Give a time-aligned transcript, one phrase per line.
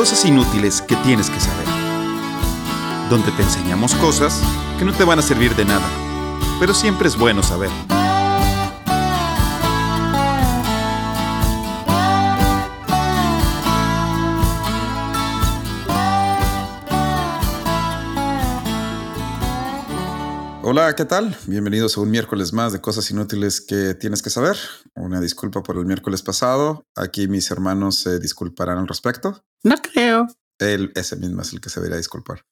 [0.00, 1.66] Cosas inútiles que tienes que saber.
[3.10, 4.40] Donde te enseñamos cosas
[4.78, 5.86] que no te van a servir de nada,
[6.58, 7.68] pero siempre es bueno saber.
[20.62, 21.36] Hola, ¿qué tal?
[21.46, 24.56] Bienvenidos a un miércoles más de cosas inútiles que tienes que saber.
[24.94, 26.86] Una disculpa por el miércoles pasado.
[26.96, 29.44] Aquí mis hermanos se disculparán al respecto.
[29.62, 30.26] No creo.
[30.58, 32.44] Él, ese mismo es el que se debería disculpar.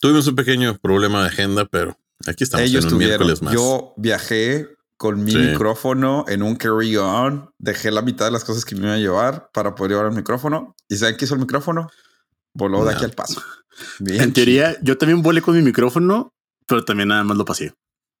[0.00, 3.26] Tuvimos un pequeño problema de agenda, pero aquí estamos Ellos en un tuvieron.
[3.26, 3.54] miércoles más.
[3.54, 5.38] Yo viajé con mi Sí.
[5.38, 7.50] micrófono en un carry-on.
[7.58, 10.12] Dejé la mitad de las cosas que me iba a llevar para poder llevar el
[10.16, 10.74] micrófono.
[10.88, 11.88] ¿Y saben qué hizo el micrófono?
[12.54, 12.96] Voló de No.
[12.96, 13.42] aquí al paso.
[13.98, 14.20] Bien.
[14.20, 16.32] En teoría, yo también volé con mi micrófono,
[16.66, 17.72] pero también nada más lo pasé.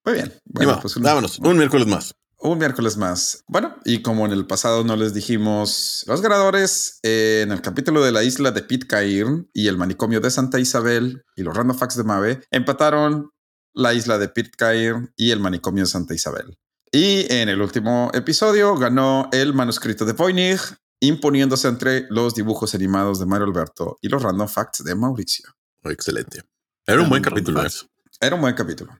[0.04, 0.32] Muy bien.
[0.44, 2.14] Bueno, pues un- vámonos, un miércoles más.
[2.44, 3.44] Un miércoles más.
[3.46, 8.02] Bueno, y como en el pasado no les dijimos los ganadores eh, en el capítulo
[8.02, 11.96] de la isla de Pitcairn y el manicomio de Santa Isabel y los random facts
[11.96, 13.30] de Mave empataron
[13.74, 16.58] la isla de Pitcairn y el manicomio de Santa Isabel.
[16.90, 23.20] Y en el último episodio ganó el manuscrito de Voynich, imponiéndose entre los dibujos animados
[23.20, 25.48] de Mario Alberto y los random facts de Mauricio.
[25.84, 26.42] Excelente.
[26.84, 27.86] Era un buen capítulo eso.
[28.20, 28.92] Era un buen capítulo.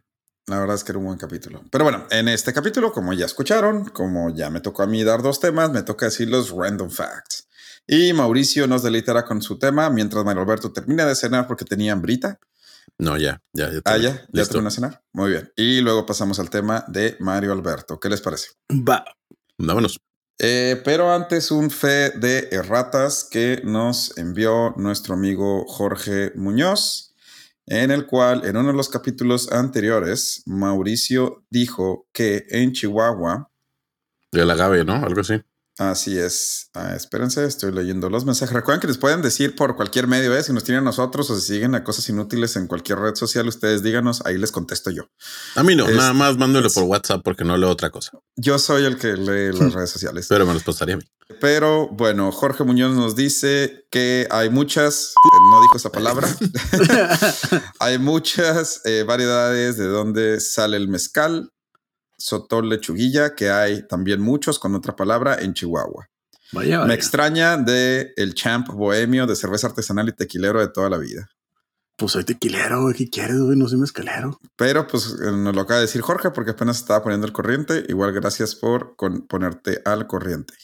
[0.47, 1.63] La verdad es que era un buen capítulo.
[1.71, 5.23] Pero bueno, en este capítulo, como ya escucharon, como ya me tocó a mí dar
[5.23, 7.49] dos temas, me toca decir los random facts.
[7.87, 11.93] Y Mauricio nos deleitará con su tema mientras Mario Alberto termina de cenar porque tenía
[11.93, 12.41] hambrita.
[12.99, 13.81] No, ya, ya, ya.
[13.85, 15.03] Ah, ya, ya terminó de cenar.
[15.13, 15.53] Muy bien.
[15.57, 17.99] Y luego pasamos al tema de Mario Alberto.
[17.99, 18.49] ¿Qué les parece?
[18.71, 19.05] Va.
[19.59, 19.99] Vámonos.
[20.39, 27.12] Eh, pero antes un fe de erratas que nos envió nuestro amigo Jorge Muñoz,
[27.67, 33.51] en el cual en uno de los capítulos anteriores Mauricio dijo que en Chihuahua,
[34.33, 34.95] De la agave, ¿no?
[34.95, 35.35] Algo así.
[35.79, 38.53] así es, ah, espérense, estoy leyendo los mensajes.
[38.55, 40.43] Recuerden que les pueden decir por cualquier medio, ¿eh?
[40.43, 43.47] si nos tienen a nosotros o si siguen a cosas inútiles en cualquier red social,
[43.49, 45.05] ustedes díganos, ahí les contesto yo.
[45.55, 48.11] A mí no, Es- nada más mándalo es- por WhatsApp porque no leo otra cosa.
[48.37, 50.27] Yo soy el que lee las redes sociales.
[50.29, 51.05] Pero me los pasaría a mí.
[51.41, 55.15] Pero bueno, Jorge Muñoz nos dice que hay muchas,
[55.53, 56.27] no dijo esa palabra,
[57.79, 61.53] hay muchas eh, variedades de donde sale el mezcal,
[62.19, 66.09] sotol lechuguilla, que hay también muchos con otra palabra en Chihuahua.
[66.53, 70.99] Vaya, Me extraña de el champ bohemio de cerveza artesanal y tequilero de toda la
[70.99, 71.29] vida.
[71.97, 72.95] Pues soy tequilero, güey.
[72.95, 73.57] ¿Qué quieres, güey?
[73.57, 74.39] No soy mezcalero.
[74.57, 77.85] Pero pues eh, nos lo acaba de decir Jorge porque apenas estaba poniendo el corriente.
[77.89, 80.55] Igual gracias por con- ponerte al corriente.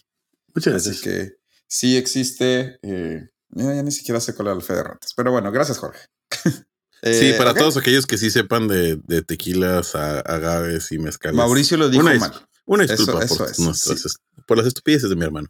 [0.54, 1.00] Muchas Así gracias.
[1.04, 2.78] que sí existe.
[2.82, 5.12] eh, ya, ya ni siquiera sé cuál era el fe de ratas.
[5.16, 6.00] Pero bueno, gracias, Jorge.
[7.00, 11.36] Sí, Eh, para todos aquellos que sí sepan de, de tequilas, a- agaves y mezcales.
[11.36, 12.32] Mauricio lo dijo Una mal.
[12.66, 14.08] Una disculpa eso por, es, nuestras sí.
[14.08, 15.46] est- por las estupideces de mi hermano.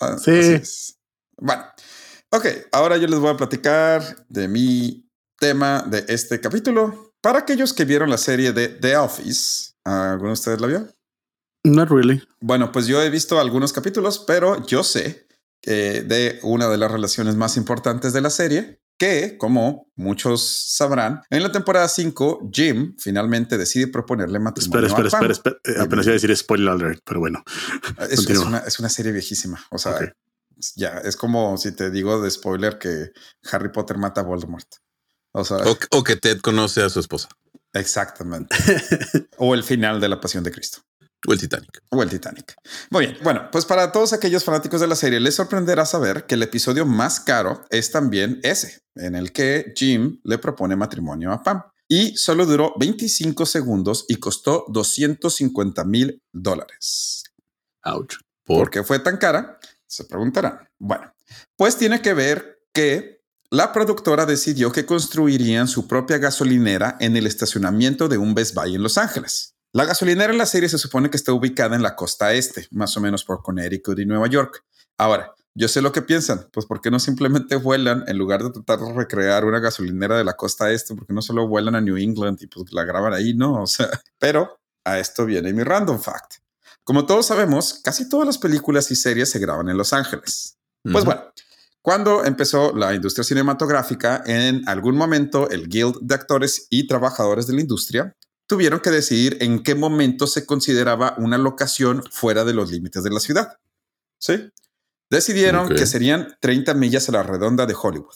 [0.00, 0.60] Ah, Sí.
[1.38, 1.64] Bueno,
[2.30, 2.46] ok.
[2.70, 5.10] Ahora yo les voy a platicar de mi
[5.40, 7.16] tema de este capítulo.
[7.20, 10.88] Para aquellos que vieron la serie de The Office, ¿alguno de ustedes la vio?
[11.64, 12.22] Not really.
[12.40, 15.21] Bueno, pues yo he visto algunos capítulos, pero yo sé
[15.62, 21.22] que de una de las relaciones más importantes de la serie, que, como muchos sabrán,
[21.30, 25.30] en la temporada 5, Jim finalmente decide proponerle matrimonio Espera, espera, a Pam.
[25.30, 25.76] espera, espera.
[25.80, 27.42] Eh, Apenas iba a decir spoiler alert, pero bueno.
[27.98, 28.46] Es, es Continúa.
[28.46, 29.64] una, es una serie viejísima.
[29.70, 30.02] O sea, Ok.
[30.76, 33.10] ya es como si te digo de spoiler que
[33.50, 34.68] Harry Potter mata a Voldemort.
[35.32, 37.28] O sea, O, o que Ted conoce a su esposa.
[37.72, 38.54] exactamente.
[39.38, 40.78] o el final de la Pasión de Cristo.
[41.26, 41.82] O el Titanic.
[41.90, 42.54] O el Titanic.
[42.90, 43.18] Muy bien.
[43.22, 46.84] Bueno, pues para todos aquellos fanáticos de la serie, les sorprenderá saber que el episodio
[46.84, 51.62] más caro es también ese, en el que Jim le propone matrimonio a Pam.
[51.88, 57.24] Y solo duró 25 segundos y costó 250 mil dólares.
[57.84, 58.16] Ouch.
[58.44, 59.60] Por ¿Por qué fue tan cara?
[59.86, 60.68] Se preguntarán.
[60.78, 61.12] Bueno,
[61.56, 67.26] pues tiene que ver que la productora decidió que construirían su propia gasolinera en el
[67.26, 69.54] estacionamiento de un Best Buy en Los Ángeles.
[69.74, 72.94] La gasolinera en la serie se supone que está ubicada en la costa este, más
[72.98, 74.62] o menos por Connecticut y Nueva York.
[74.98, 78.50] Ahora, yo sé lo que piensan, pues ¿por qué no simplemente vuelan en lugar de
[78.50, 80.94] tratar de recrear una gasolinera de la costa este?
[80.94, 83.32] porque no solo vuelan a New England y pues la graban ahí?
[83.32, 83.88] No, o sea,
[84.18, 86.34] pero a esto viene mi random fact.
[86.84, 90.58] Como todos sabemos, casi todas las películas y series se graban en Los Ángeles.
[90.82, 91.22] Pues bueno,
[91.80, 97.54] cuando empezó la industria cinematográfica, en algún momento el Guild de Actores y Trabajadores de
[97.54, 98.16] la Industria
[98.52, 103.08] tuvieron que decidir en qué momento se consideraba una locación fuera de los límites de
[103.08, 103.56] la ciudad.
[104.18, 104.52] ¿Sí?
[105.08, 108.14] Decidieron que serían 30 millas a la redonda de Hollywood.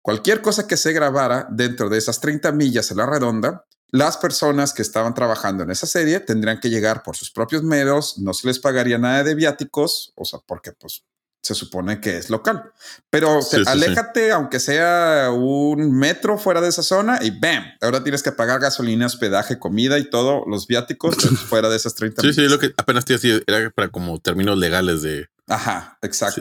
[0.00, 4.72] Cualquier cosa que se grabara dentro de esas 30 millas a la redonda, las personas
[4.72, 8.46] que estaban trabajando en esa serie tendrían que llegar por sus propios medios, no se
[8.46, 11.04] les pagaría nada de viáticos, o sea, porque pues
[11.44, 12.72] se supone que es local.
[13.10, 13.70] Pero Sí, sí, sí.
[13.70, 17.64] aléjate, aunque sea un metro fuera de esa zona, y ¡bam!
[17.82, 21.16] Ahora tienes que pagar gasolina, hospedaje, comida y todo, los viáticos
[21.48, 24.56] fuera de esas 30 Sí, sí, lo que apenas te decía, era para como términos
[24.58, 25.28] legales de.
[25.46, 26.40] Ajá, exacto.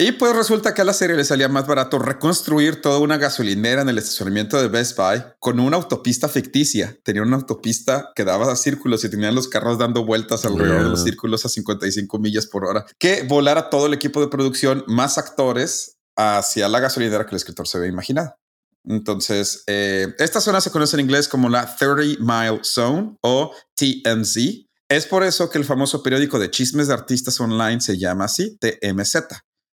[0.00, 3.82] Y pues resulta que a la serie le salía más barato reconstruir toda una gasolinera
[3.82, 6.96] en el estacionamiento de Best Buy con una autopista ficticia.
[7.02, 11.02] Tenía una autopista que daba círculos y tenían los carros dando vueltas alrededor de los
[11.02, 12.86] círculos a 55 millas por hora.
[13.00, 17.66] Que volara todo el equipo de producción más actores hacia la gasolinera que el escritor
[17.66, 18.36] se había imaginado.
[18.84, 24.68] Entonces, eh, esta zona se conoce en inglés como la 30 Mile Zone o TMZ.
[24.88, 28.56] Es por eso que el famoso periódico de chismes de artistas online se llama así,
[28.58, 29.16] TMZ.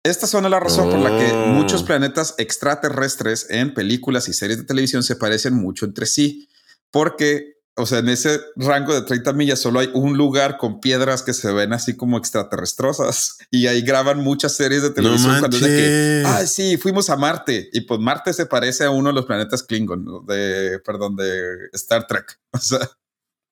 [0.03, 1.47] Esta zona es la razón por la que Oh.
[1.49, 6.49] muchos planetas extraterrestres en películas y series de televisión se parecen mucho entre sí,
[6.91, 11.23] porque, o sea, en ese rango de 30 millas solo hay un lugar con piedras
[11.23, 15.59] que se ven así como extraterrestrosas y ahí graban muchas series de No televisión cuando
[15.59, 19.11] es de que, ah, sí, fuimos a Marte y pues Marte se parece a uno
[19.11, 20.21] de los planetas Klingon, ¿no?
[20.21, 22.39] de, perdón, de Star Trek.
[22.53, 22.91] O sea,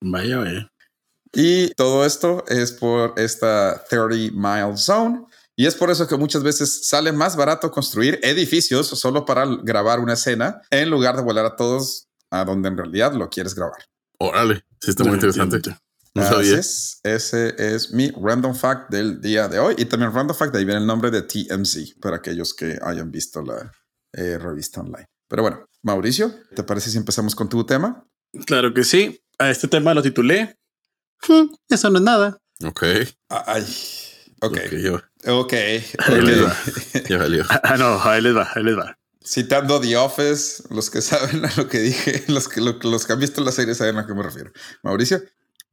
[0.02, 0.72] Vaya, vaya.
[1.34, 5.24] y todo esto es por esta 30 mile zone.
[5.58, 9.98] Y es por eso que muchas veces sale más barato construir edificios solo para grabar
[9.98, 13.84] una escena en lugar de volar a todos a donde en realidad lo quieres grabar.
[14.20, 15.58] Órale, sí está muy interesante.
[16.14, 16.58] No Así sabía.
[16.58, 17.00] es.
[17.02, 19.74] Ese es mi random fact del día de hoy.
[19.78, 23.10] Y también random fact, de ahí viene el nombre de TMZ para aquellos que hayan
[23.10, 23.72] visto la
[24.12, 25.06] eh, revista online.
[25.28, 28.06] Pero bueno, Mauricio, ¿te parece si empezamos con tu tema?
[28.46, 29.20] Claro que sí.
[29.40, 30.56] A este tema lo titulé.
[31.26, 32.38] "Hmm, eso no es nada.
[32.64, 32.84] Ok.
[33.28, 33.64] Ay,
[34.40, 34.52] ok.
[34.52, 35.52] Ok, ya, Ok.
[35.52, 36.56] Ahí les va.
[37.08, 37.44] ya valió.
[37.62, 38.96] Ah, no, ahí les va, ahí les va.
[39.24, 43.12] Citando The Office, los que saben a lo que dije, los que, lo- los que
[43.12, 44.52] han visto la serie saben a qué me refiero.
[44.82, 45.22] Mauricio.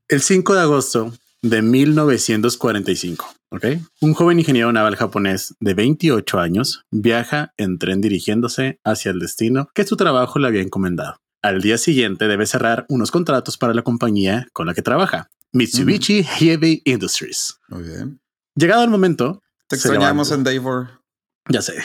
[0.08, 3.66] El 5 de agosto de 1945, ¿ok?
[4.02, 9.70] Un joven ingeniero naval japonés de 28 años viaja en tren dirigiéndose hacia el destino
[9.74, 11.18] que su trabajo le había encomendado.
[11.42, 16.24] Al día siguiente debe cerrar unos contratos para la compañía con la que trabaja, Mitsubishi
[16.24, 17.60] Heavy Industries.
[17.70, 18.20] Muy bien.
[18.56, 21.02] Llegado el momento, Te extrañamos en Davor,
[21.50, 21.76] ya sé,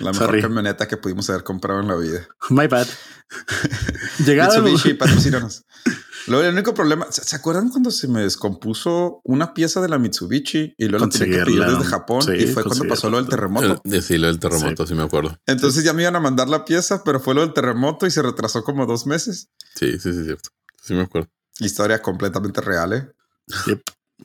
[0.00, 0.42] la mejor Sorry.
[0.42, 2.26] camioneta que pudimos haber comprado en la vida.
[2.50, 2.86] my bad.
[4.26, 5.64] Llegado el Mitsubishi, momento, patrocínanos.
[6.26, 10.74] Luego, el único problema, ¿se acuerdan cuando se me descompuso una pieza de la Mitsubishi
[10.78, 13.28] y luego la tenía que pedir desde Japón Sí, y fue cuando pasó lo del
[13.28, 13.80] terremoto?
[13.84, 14.94] Decirlo del terremoto, sí.
[14.94, 15.36] me acuerdo.
[15.46, 18.22] Entonces ya me iban a mandar la pieza, pero fue lo del terremoto y se
[18.22, 19.48] retrasó como dos meses.
[19.74, 20.50] Sí, sí, sí, es cierto.
[20.82, 21.28] Sí, me acuerdo.
[21.58, 23.12] Historia completamente real, ¿eh?
[23.66, 23.82] Yep.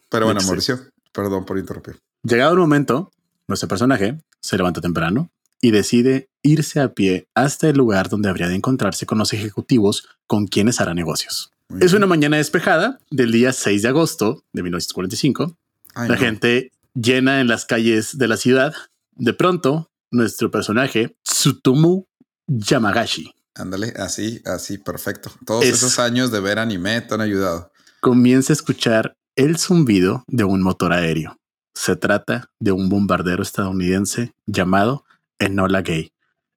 [0.09, 0.47] Pero bueno, Sí.
[0.47, 0.79] Mauricio,
[1.11, 1.97] perdón por interrumpir.
[2.23, 3.11] Llegado el momento,
[3.47, 5.29] nuestro personaje se levanta temprano
[5.61, 10.07] y decide irse a pie hasta el lugar donde habría de encontrarse con los ejecutivos
[10.27, 11.51] con quienes hará negocios.
[11.69, 11.97] Muy Es bien.
[12.03, 15.57] una mañana despejada del día 6 de agosto de 1945.
[15.95, 16.21] Ay, La no.
[16.21, 18.73] gente llena en las calles de la ciudad.
[19.15, 22.05] De pronto, nuestro personaje, Tsutomu
[22.47, 25.31] Yamagashi, Ándale, así, así, perfecto.
[25.45, 27.71] Todos Es- esos años de ver anime te han ayudado.
[27.99, 31.39] comienza a escuchar el zumbido de un motor aéreo.
[31.73, 35.05] Se trata de un bombardero estadounidense llamado
[35.39, 36.11] Enola Gay,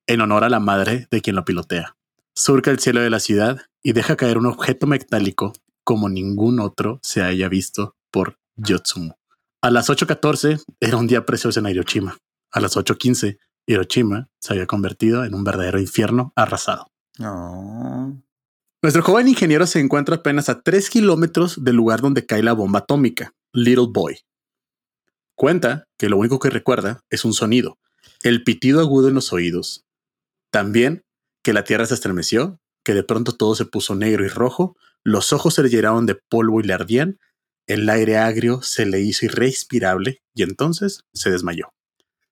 [0.09, 1.95] en honor a la madre de quien lo pilotea.
[2.35, 5.53] Surca el cielo de la ciudad y deja caer un objeto metálico
[5.85, 9.13] como ningún otro se haya visto por Yotsumu.
[9.61, 12.19] A las 8.14 era un día precioso en Hiroshima.
[12.51, 16.89] A las 8.15 Hiroshima se había convertido en un verdadero infierno arrasado.
[17.17, 18.21] No.
[18.83, 22.81] Nuestro joven ingeniero se encuentra apenas a 3 kilómetros del lugar donde cae la bomba
[22.81, 24.19] atómica, Little Boy.
[25.37, 27.79] Cuenta que lo único que recuerda es un sonido,
[28.25, 29.85] el pitido agudo en los oídos.
[30.51, 31.05] También
[31.45, 35.33] que la tierra se estremeció, que de pronto todo se puso negro y rojo, los
[35.33, 37.21] ojos se le llenaron de polvo y le ardían,
[37.69, 41.73] el aire agrio se le hizo irrespirable y entonces se desmayó.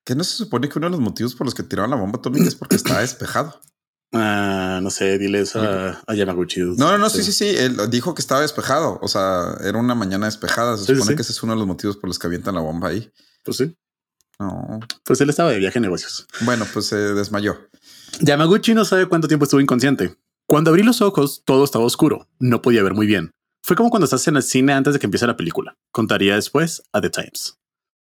[0.05, 2.19] ¿Que no se supone que uno de los motivos por los que tiraron la bomba
[2.19, 3.61] atómica es porque estaba despejado?
[4.13, 6.61] Ah, no sé, dile eso a, a Yamaguchi.
[6.61, 7.47] No, no, no, sí, sí, sí.
[7.57, 8.99] Él dijo que estaba despejado.
[9.03, 10.77] O sea, era una mañana despejada.
[10.77, 11.17] Se Sí, supone sí.
[11.17, 13.09] que ese es uno de los motivos por los que avientan la bomba ahí.
[13.45, 13.77] Pues sí,
[14.41, 14.81] No.
[15.05, 16.27] pues él estaba de viaje en negocios.
[16.41, 17.69] Bueno, pues se desmayó.
[18.21, 20.17] Yamaguchi no sabe cuánto tiempo estuvo inconsciente.
[20.47, 22.29] Cuando abrí los ojos, todo estaba oscuro.
[22.41, 23.31] No podía ver muy bien.
[23.63, 25.77] Fue como cuando estás en el cine antes de que empiece la película.
[25.93, 27.59] Contaría después a The Times.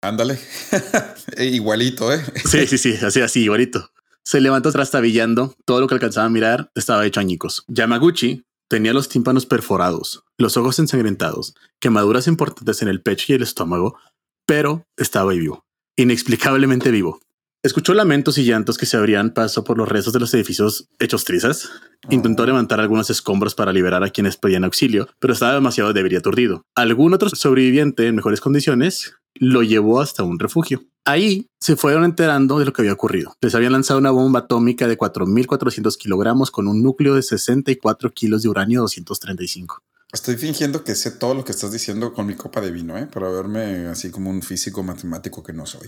[0.01, 0.39] Ándale.
[1.37, 2.23] Eh, Igualito, ¿eh?
[2.45, 3.89] Sí, sí, sí, así, así, igualito.
[4.23, 5.55] Se levantó trastabillando.
[5.65, 7.63] Todo lo que alcanzaba a mirar estaba hecho añicos.
[7.67, 13.43] Yamaguchi tenía los tímpanos perforados, los ojos ensangrentados, quemaduras importantes en el pecho y el
[13.43, 13.97] estómago,
[14.45, 15.65] pero estaba vivo,
[15.97, 17.19] inexplicablemente vivo.
[17.63, 21.25] Escuchó lamentos y llantos que se abrían paso por los restos de los edificios hechos
[21.25, 21.69] trizas.
[22.09, 26.15] Intentó levantar algunos escombros para liberar a quienes pedían auxilio, pero estaba demasiado débil y
[26.15, 26.63] aturdido.
[26.73, 30.83] Algún otro sobreviviente en mejores condiciones lo llevó hasta un refugio.
[31.03, 33.35] Ahí se fueron enterando de lo que había ocurrido.
[33.41, 38.43] Les habían lanzado una bomba atómica de 4.400 kilogramos con un núcleo de 64 kilos
[38.43, 39.81] de uranio 235.
[40.11, 43.07] Estoy fingiendo que sé todo lo que estás diciendo con mi copa de vino, ¿eh?
[43.07, 45.87] para verme así como un físico matemático que no soy.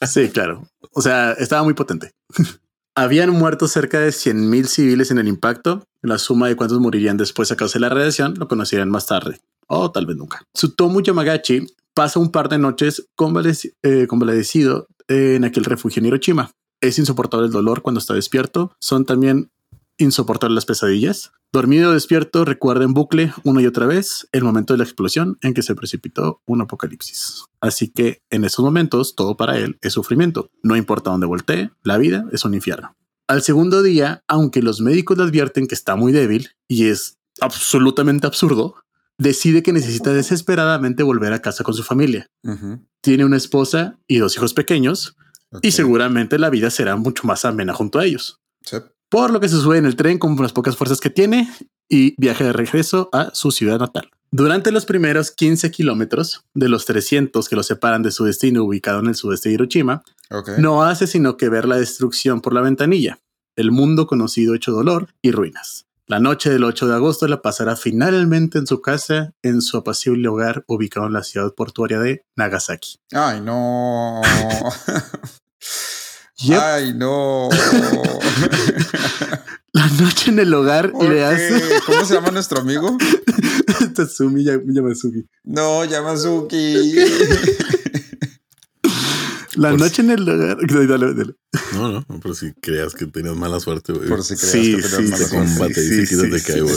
[0.00, 0.68] Sí, claro.
[0.92, 2.14] O sea, estaba muy potente.
[2.94, 5.86] Habían muerto cerca de 100.000 civiles en el impacto.
[6.00, 9.40] La suma de cuántos morirían después a causa de la radiación lo conocerían más tarde,
[9.66, 10.42] o tal vez nunca.
[10.54, 13.08] Tsutomu Yamagachi pasa un par de noches
[13.82, 16.50] eh, convalecido en aquel refugio en Hiroshima.
[16.80, 18.72] Es insoportable el dolor cuando está despierto.
[18.80, 19.50] Son también
[19.98, 21.32] insoportables las pesadillas.
[21.52, 25.38] Dormido o despierto, recuerda en bucle una y otra vez el momento de la explosión
[25.40, 27.44] en que se precipitó un apocalipsis.
[27.60, 30.50] Así que en esos momentos todo para él es sufrimiento.
[30.62, 32.94] No importa dónde voltee, la vida es un infierno.
[33.28, 38.26] Al segundo día, aunque los médicos le advierten que está muy débil y es absolutamente
[38.26, 38.76] absurdo,
[39.18, 42.28] decide que necesita desesperadamente volver a casa con su familia.
[43.00, 45.16] Tiene una esposa y dos hijos pequeños
[45.62, 48.40] y seguramente la vida será mucho más amena junto a ellos.
[49.08, 51.48] Por lo que se sube en el tren con las pocas fuerzas que tiene
[51.88, 54.10] y viaja de regreso a su ciudad natal.
[54.32, 58.98] Durante los primeros 15 kilómetros de los 300 que lo separan de su destino ubicado
[58.98, 60.02] en el sudeste de Hiroshima,
[60.58, 63.20] no hace sino que ver la destrucción por la ventanilla,
[63.54, 65.86] el mundo conocido hecho dolor y ruinas.
[66.08, 70.28] La noche del 8 de agosto la pasará finalmente en su casa, en su apacible
[70.28, 73.00] hogar ubicado en la ciudad portuaria de Nagasaki.
[73.10, 74.22] Ay, no.
[76.48, 77.48] Ay, no.
[79.72, 81.60] la noche en el hogar le hace.
[81.84, 82.96] ¿Cómo se llama nuestro amigo?
[83.96, 85.26] Tatsumi Yamasuki.
[85.42, 86.94] No, Yamasuki.
[89.56, 90.58] La noche en el hogar.
[91.72, 94.08] No, no, pero si creas que tenías mala suerte, güey.
[94.08, 95.36] Por si creas que tenías mala suerte.
[95.36, 96.76] Combate y se te cae, güey.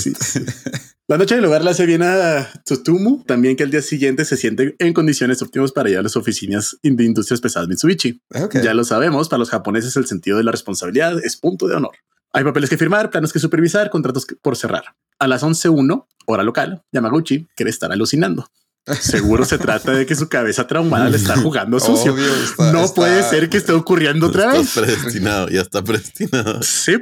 [1.07, 4.25] La noche en el hogar le hace bien a Tsutumu, también que al día siguiente
[4.25, 8.21] se siente en condiciones óptimas para ir a las oficinas de industrias pesadas Mitsubishi.
[8.61, 11.95] Ya lo sabemos, para los japoneses el sentido de la responsabilidad es punto de honor.
[12.31, 14.83] Hay papeles que firmar, planos que supervisar, contratos por cerrar.
[15.17, 18.45] A las 11.01, hora local, Yamaguchi quiere estar alucinando.
[18.95, 22.15] Seguro se trata de que su cabeza traumada le está jugando sucio.
[22.73, 24.67] no puede ser que esté ocurriendo otra vez.
[24.67, 26.63] Está predestinado, ya está predestinado.
[26.63, 26.97] Sí.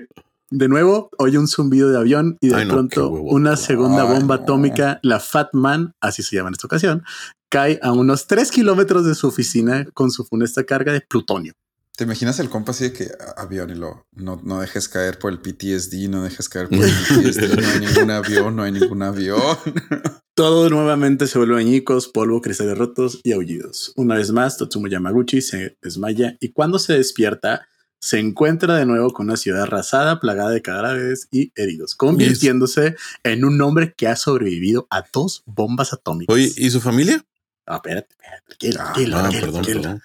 [0.49, 5.19] De nuevo, oye un zumbido de avión y de pronto una segunda bomba atómica, la
[5.19, 7.03] Fat Man, así se llama en esta ocasión,
[7.49, 11.53] cae a unos tres kilómetros de su oficina con su funesta carga de plutonio.
[11.97, 15.31] ¿Te imaginas el compa así de que avión y lo no, no dejes caer por
[15.31, 19.01] el PTSD, no dejes caer por el PTSD, no hay ningún avión, no hay ningún
[19.01, 19.41] avión?
[20.35, 23.93] Todo nuevamente se vuelve añicos, polvo, cristales rotos y aullidos.
[23.95, 27.67] Una vez más, Totsumo Yamaguchi se desmaya y cuando se despierta,
[27.99, 33.43] se encuentra de nuevo con una ciudad arrasada, plagada de cadáveres y heridos, convirtiéndose en
[33.43, 36.31] un hombre que ha sobrevivido a dos bombas atómicas.
[36.31, 37.25] Oye, ¿y su familia?
[37.65, 38.15] Ah, espérate,
[38.51, 40.01] espérate, ah, perdón, perdón.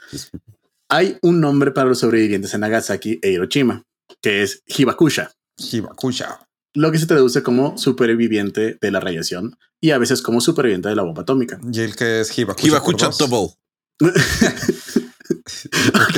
[0.94, 3.82] Hay un nombre para los sobrevivientes en Nagasaki e Hiroshima,
[4.20, 5.32] que es Hibakusha.
[5.56, 6.46] Hibakusha.
[6.74, 10.96] Lo que se traduce como superviviente de la radiación y a veces como superviviente de
[10.96, 11.58] la bomba atómica.
[11.72, 12.66] Y el que es Hibakusha.
[12.66, 13.54] Hibakusha Double.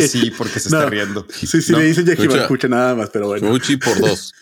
[0.09, 1.25] Sí, porque se está riendo.
[1.31, 3.49] Sí, sí, me dicen ya Hibakusha nada más, pero bueno.
[3.49, 4.33] Fuchi por dos.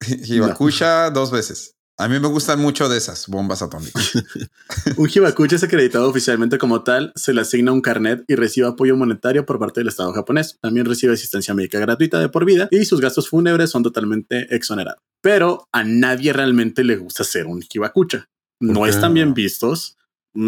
[0.24, 1.76] Hibakusha dos veces.
[2.00, 4.12] A mí me gustan mucho de esas bombas atómicas.
[4.96, 8.96] un Hibakucha es acreditado oficialmente como tal, se le asigna un carnet y recibe apoyo
[8.96, 10.58] monetario por parte del Estado japonés.
[10.60, 15.02] También recibe asistencia médica gratuita de por vida y sus gastos fúnebres son totalmente exonerados.
[15.20, 18.28] Pero a nadie realmente le gusta ser un Hibakucha.
[18.60, 19.96] No están bien vistos.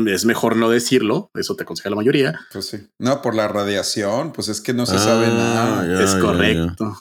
[0.06, 2.38] Es mejor no decirlo, eso te aconseja la mayoría.
[2.52, 2.78] Pues sí.
[3.00, 6.04] No, por la radiación, pues es que no se sabe ah, nada.
[6.04, 6.96] es correcto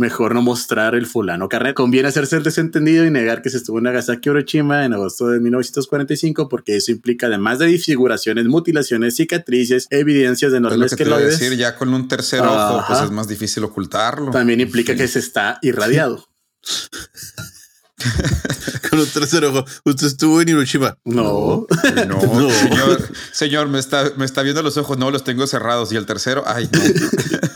[0.00, 1.74] mejor no mostrar el fulano carnet.
[1.74, 5.38] Conviene hacerse el desentendido y negar que se estuvo en Nagasaki Orochima en agosto de
[5.38, 11.38] 1945 porque eso implica además de disfiguraciones, mutilaciones, cicatrices, evidencias de enormes que queloides.
[11.38, 14.32] decir, ya con un tercer ojo pues es más difícil ocultarlo.
[14.32, 16.26] También implica que se está irradiado.
[18.90, 19.64] con un tercer ojo.
[19.84, 20.96] ¿Usted estuvo en Hiroshima?
[21.04, 21.66] No.
[22.06, 24.96] No, Señor, señor, me está, me está viendo los ojos.
[24.96, 25.92] No, los tengo cerrados.
[25.92, 26.80] Y el tercero, ay, no.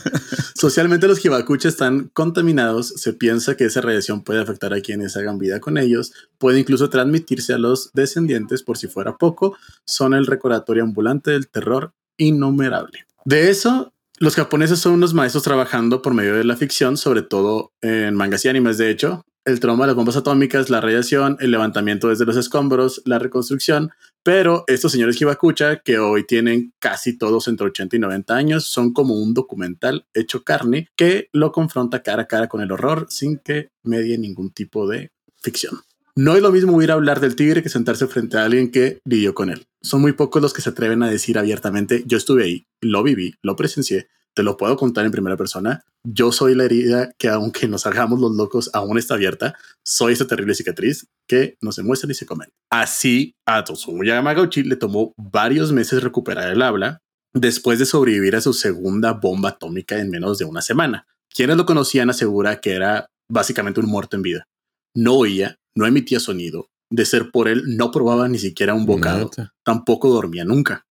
[0.65, 5.37] Socialmente los hibakuches están contaminados, se piensa que esa radiación puede afectar a quienes hagan
[5.37, 9.55] vida con ellos, puede incluso transmitirse a los descendientes por si fuera poco,
[9.85, 13.05] son el recordatorio ambulante del terror innumerable.
[13.25, 17.71] De eso, los japoneses son unos maestros trabajando por medio de la ficción, sobre todo
[17.81, 21.51] en mangas y animes, de hecho, el trauma de las bombas atómicas, la radiación, el
[21.51, 23.91] levantamiento desde los escombros, la reconstrucción,
[24.25, 28.91] pero estos señores Hibakucha, que hoy tienen casi todos entre 80 y 90 años, son
[28.91, 33.37] como un documental hecho carne que lo confronta cara a cara con el horror sin
[33.37, 35.79] que medie ningún tipo de ficción.
[36.15, 38.97] No es lo mismo ir a hablar del tigre que sentarse frente a alguien que
[39.05, 39.67] lidió con él.
[39.83, 43.35] Son muy pocos los que se atreven a decir abiertamente, yo estuve ahí, lo viví,
[43.43, 45.83] lo presencié, te lo puedo contar en primera persona.
[46.03, 49.55] Yo soy la herida que aunque nos hagamos los locos, aún está abierta.
[49.83, 52.47] Soy esa terrible cicatriz que no se muestra ni se come.
[52.69, 56.99] Así, a Tosumu Yamagauchi le tomó varios meses recuperar el habla
[57.33, 61.07] después de sobrevivir a su segunda bomba atómica en menos de una semana.
[61.33, 64.47] Quienes lo conocían asegura que era básicamente un muerto en vida.
[64.95, 66.67] No oía, no emitía sonido.
[66.91, 69.31] De ser por él, no probaba ni siquiera un bocado.
[69.63, 70.85] Tampoco dormía nunca.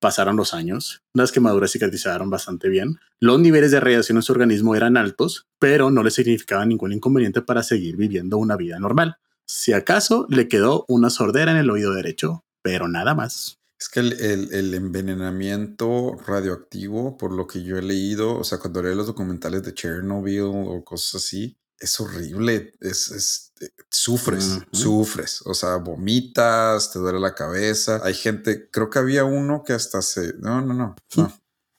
[0.00, 4.76] Pasaron los años, las quemaduras cicatrizaron bastante bien, los niveles de radiación en su organismo
[4.76, 9.16] eran altos, pero no le significaba ningún inconveniente para seguir viviendo una vida normal.
[9.46, 13.58] Si acaso le quedó una sordera en el oído derecho, pero nada más.
[13.80, 18.94] Es que el, envenenamiento radioactivo, por lo que yo he leído, o sea, cuando leo
[18.94, 25.76] los documentales de Chernobyl o cosas así, es horrible, es, eh, sufres, sufres, o sea,
[25.76, 28.00] vomitas, te duele la cabeza.
[28.04, 31.32] Hay gente, creo que había uno que hasta se, no, no, no, no,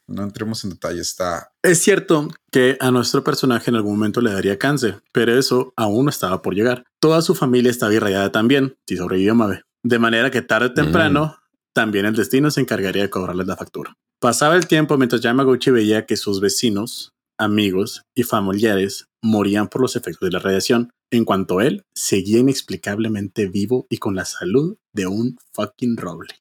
[0.07, 1.51] no entremos en detalle, está.
[1.61, 6.05] Es cierto que a nuestro personaje en algún momento le daría cáncer, pero eso aún
[6.05, 6.85] no estaba por llegar.
[6.99, 9.63] Toda su familia estaba irradiada también, si sobrevivió Mabe.
[9.83, 11.37] De manera que tarde o temprano,
[11.73, 13.95] también el destino se encargaría de cobrarles la factura.
[14.19, 19.95] Pasaba el tiempo mientras Yamaguchi veía que sus vecinos, amigos y familiares morían por los
[19.95, 25.07] efectos de la radiación, en cuanto él seguía inexplicablemente vivo y con la salud de
[25.07, 26.35] un fucking roble.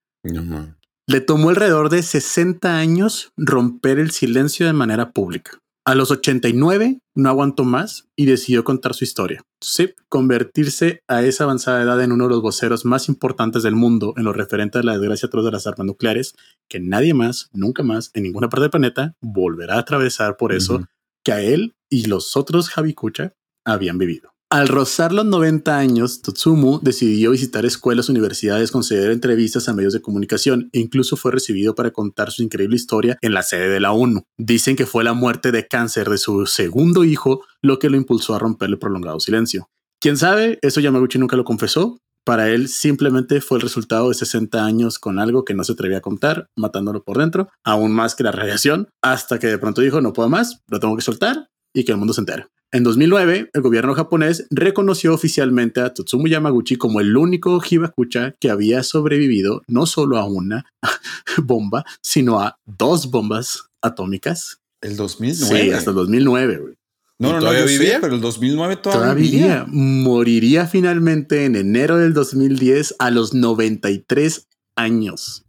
[1.07, 5.59] Le tomó alrededor de 60 años romper el silencio de manera pública.
[5.89, 9.43] A los 89 no aguantó más y decidió contar su historia.
[9.63, 14.13] Sí, convertirse a esa avanzada edad en uno de los voceros más importantes del mundo
[14.19, 16.35] en lo referente a la desgracia atroz de las armas nucleares,
[16.69, 20.87] que nadie más, nunca más, en ninguna parte del planeta, volverá a atravesar por eso
[21.25, 23.33] que a él y los otros Habikucha
[23.65, 24.35] habían vivido.
[24.51, 30.01] Al rozar los 90 años, Totsumu decidió visitar escuelas, universidades, conceder entrevistas a medios de
[30.01, 33.93] comunicación e incluso fue recibido para contar su increíble historia en la sede de la
[33.93, 34.23] ONU.
[34.39, 38.35] Dicen que fue la muerte de cáncer de su segundo hijo lo que lo impulsó
[38.35, 39.69] a romper el prolongado silencio.
[40.01, 41.99] Quién sabe, eso Yamaguchi nunca lo confesó.
[42.25, 45.99] Para él simplemente fue el resultado de 60 años con algo que no se atrevía
[45.99, 50.01] a contar, matándolo por dentro, aún más que la radiación, hasta que de pronto dijo,
[50.01, 52.47] no puedo más, lo tengo que soltar y que el mundo se entere.
[52.71, 58.51] En 2009, el gobierno japonés reconoció oficialmente a Totsumu Yamaguchi como el único Hibakucha que
[58.51, 60.67] había sobrevivido no solo a una
[61.43, 64.61] bomba, sino a dos bombas atómicas.
[64.83, 65.63] El 2009.
[65.63, 66.75] Sí, hasta el 2009.
[67.21, 69.65] No, no, no, vivía, pero el 2009 todavía, vivía.
[69.67, 75.47] Moriría finalmente en enero del 2010 a los 93 años.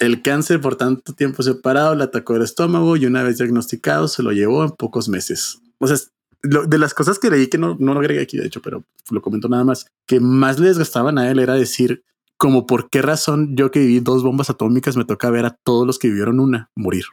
[0.00, 4.24] El cáncer por tanto tiempo separado le atacó el estómago y una vez diagnosticado se
[4.24, 5.61] lo llevó en pocos meses.
[5.82, 5.96] O sea,
[6.42, 9.20] de las cosas que leí que no, no lo agregué aquí, de hecho, pero lo
[9.20, 12.04] comento nada más, que más le desgastaban a él era decir
[12.36, 15.86] como por qué razón yo que viví dos bombas atómicas me toca ver a todos
[15.86, 17.04] los que vivieron una morir.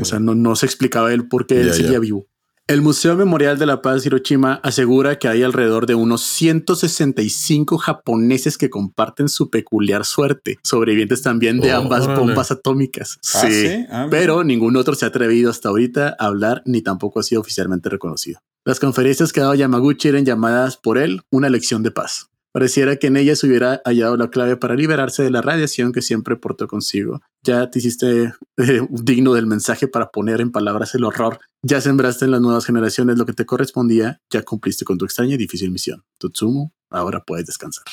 [0.00, 2.26] O sea, no, no se explicaba él por qué él seguía vivo.
[2.66, 8.56] El Museo Memorial de la Paz Hiroshima asegura que hay alrededor de unos 165 japoneses
[8.56, 13.18] que comparten su peculiar suerte, sobrevivientes también de ambas bombas atómicas.
[13.34, 17.20] Ah, sí, ah, pero ningún otro se ha atrevido hasta ahorita a hablar ni tampoco
[17.20, 18.40] ha sido oficialmente reconocido.
[18.64, 22.30] Las conferencias que ha dado Yamaguchi eran llamadas por él una lección de paz.
[22.54, 26.02] Pareciera que en ella se hubiera hallado la clave para liberarse de la radiación que
[26.02, 27.20] siempre portó consigo.
[27.42, 31.40] Ya te hiciste eh, digno del mensaje para poner en palabras el horror.
[31.62, 34.20] Ya sembraste en las nuevas generaciones lo que te correspondía.
[34.30, 36.04] Ya cumpliste con tu extraña y difícil misión.
[36.18, 37.86] Tutsumu, ahora puedes descansar.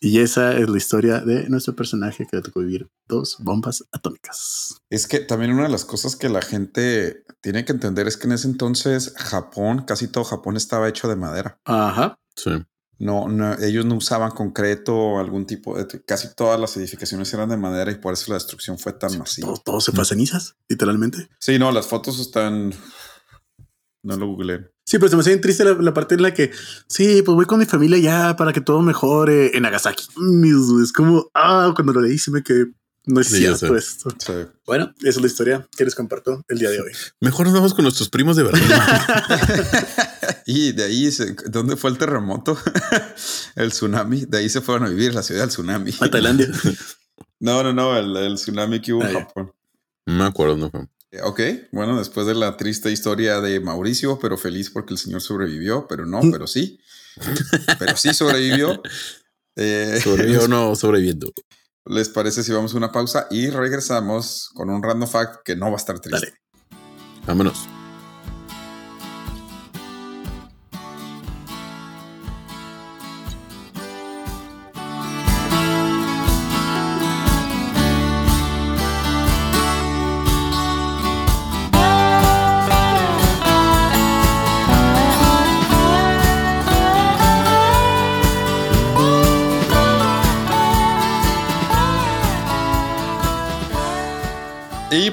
[0.00, 4.82] Y esa es la historia de nuestro personaje que le tocó vivir dos bombas atómicas.
[4.90, 8.26] Es que también una de las cosas que la gente tiene que entender es que
[8.26, 11.60] en ese entonces Japón, casi todo Japón estaba hecho de madera.
[11.64, 12.18] Ajá.
[12.34, 12.50] Sí.
[12.98, 13.26] No,
[13.60, 15.86] ellos no usaban concreto o algún tipo de.
[16.04, 19.52] Casi todas las edificaciones eran de madera y por eso la destrucción fue tan masiva.
[19.64, 21.28] Todo, se fue a cenizas, literalmente.
[21.38, 22.72] Sí, no, las fotos están.
[24.02, 24.70] No lo googleé.
[24.86, 26.52] Sí, pero se me hace triste la, parte en la que
[26.86, 30.04] sí, pues voy con mi familia ya para que todo mejore en Nagasaki.
[30.82, 32.66] Es como, ah, cuando lo leí se me quedé
[33.06, 34.10] no es cierto esto.
[34.66, 36.90] Bueno, esa es la historia que les comparto el día de hoy.
[37.20, 38.60] Mejor nos vamos con nuestros primos de verdad.
[40.46, 41.08] y de ahí,
[41.46, 42.58] ¿dónde fue el terremoto?
[43.54, 44.24] el tsunami.
[44.26, 45.92] De ahí se fueron a vivir la ciudad del tsunami.
[46.00, 46.48] A Tailandia.
[47.38, 49.52] no, no, no, el, tsunami que hubo en ah, Japón.
[50.06, 50.88] No me acuerdo, no fue.
[51.12, 51.40] Eh, ok,
[51.70, 56.06] bueno, después de la triste historia de Mauricio, pero feliz porque el señor sobrevivió, pero
[56.06, 56.80] no, pero sí.
[57.78, 58.82] pero sí sobrevivió.
[59.54, 61.32] Eh, sobrevivió no sobreviviendo.
[61.86, 65.66] ¿Les parece si vamos a una pausa y regresamos con un random fact que no
[65.66, 66.34] va a estar triste?
[67.26, 67.68] Vámonos.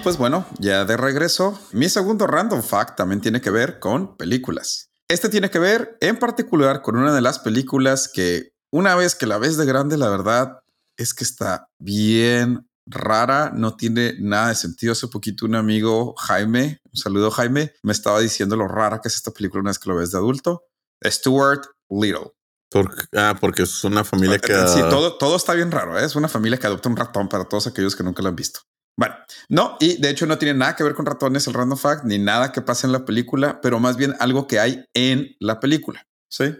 [0.03, 4.89] Pues bueno, ya de regreso, mi segundo random fact también tiene que ver con películas.
[5.07, 9.27] Este tiene que ver en particular con una de las películas que una vez que
[9.27, 10.59] la ves de grande, la verdad
[10.97, 14.91] es que está bien rara, no tiene nada de sentido.
[14.91, 19.15] Hace poquito un amigo, Jaime, un saludo Jaime, me estaba diciendo lo rara que es
[19.15, 20.65] esta película una vez que lo ves de adulto.
[21.05, 22.33] Stuart Little.
[23.15, 24.53] ah, porque es una familia que...
[24.67, 25.97] Sí, todo, todo está bien raro.
[25.97, 26.03] ¿eh?
[26.03, 28.61] Es una familia que adopta un ratón para todos aquellos que nunca lo han visto.
[28.97, 29.15] Bueno,
[29.49, 32.19] no, y de hecho no tiene nada que ver con ratones el random fact, ni
[32.19, 36.06] nada que pase en la película, pero más bien algo que hay en la película.
[36.29, 36.56] Sí.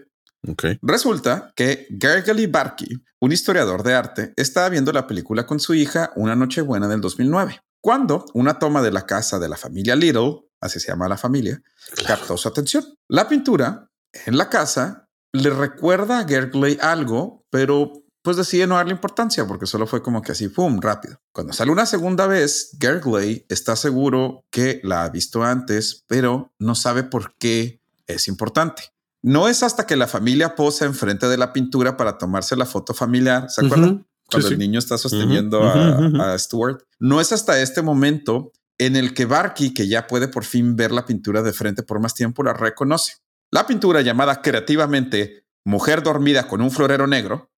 [0.46, 0.78] Okay.
[0.82, 6.12] Resulta que Gergely Barkey, un historiador de arte, estaba viendo la película con su hija
[6.16, 10.40] una noche buena del 2009, cuando una toma de la casa de la familia Little,
[10.60, 11.62] así se llama la familia,
[12.06, 12.84] captó su atención.
[13.08, 13.88] La pintura
[14.26, 19.66] en la casa le recuerda a Gergley algo, pero pues decide no darle importancia porque
[19.66, 21.20] solo fue como que así, ¡pum!, rápido.
[21.30, 26.74] Cuando sale una segunda vez, Gergley está seguro que la ha visto antes, pero no
[26.74, 28.82] sabe por qué es importante.
[29.20, 32.94] No es hasta que la familia posa enfrente de la pintura para tomarse la foto
[32.94, 34.06] familiar, ¿se acuerdan?
[34.30, 36.80] Cuando el niño está sosteniendo a, a, Stuart.
[36.98, 40.92] No es hasta este momento en el que Barky, que ya puede por fin ver
[40.92, 43.16] la pintura de frente por más tiempo, la reconoce.
[43.50, 47.50] La pintura llamada creativamente Mujer dormida con un florero negro,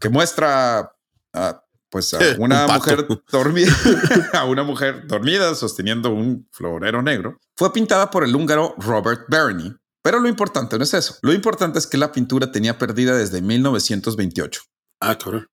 [0.00, 0.92] que muestra
[1.32, 3.72] a, pues a una mujer dormida,
[4.32, 9.74] a una mujer dormida sosteniendo un florero negro, fue pintada por el húngaro Robert Berny.
[10.04, 11.16] Pero lo importante no es eso.
[11.22, 14.62] Lo importante es que la pintura tenía perdida desde 1928.
[15.00, 15.46] Ah, claro.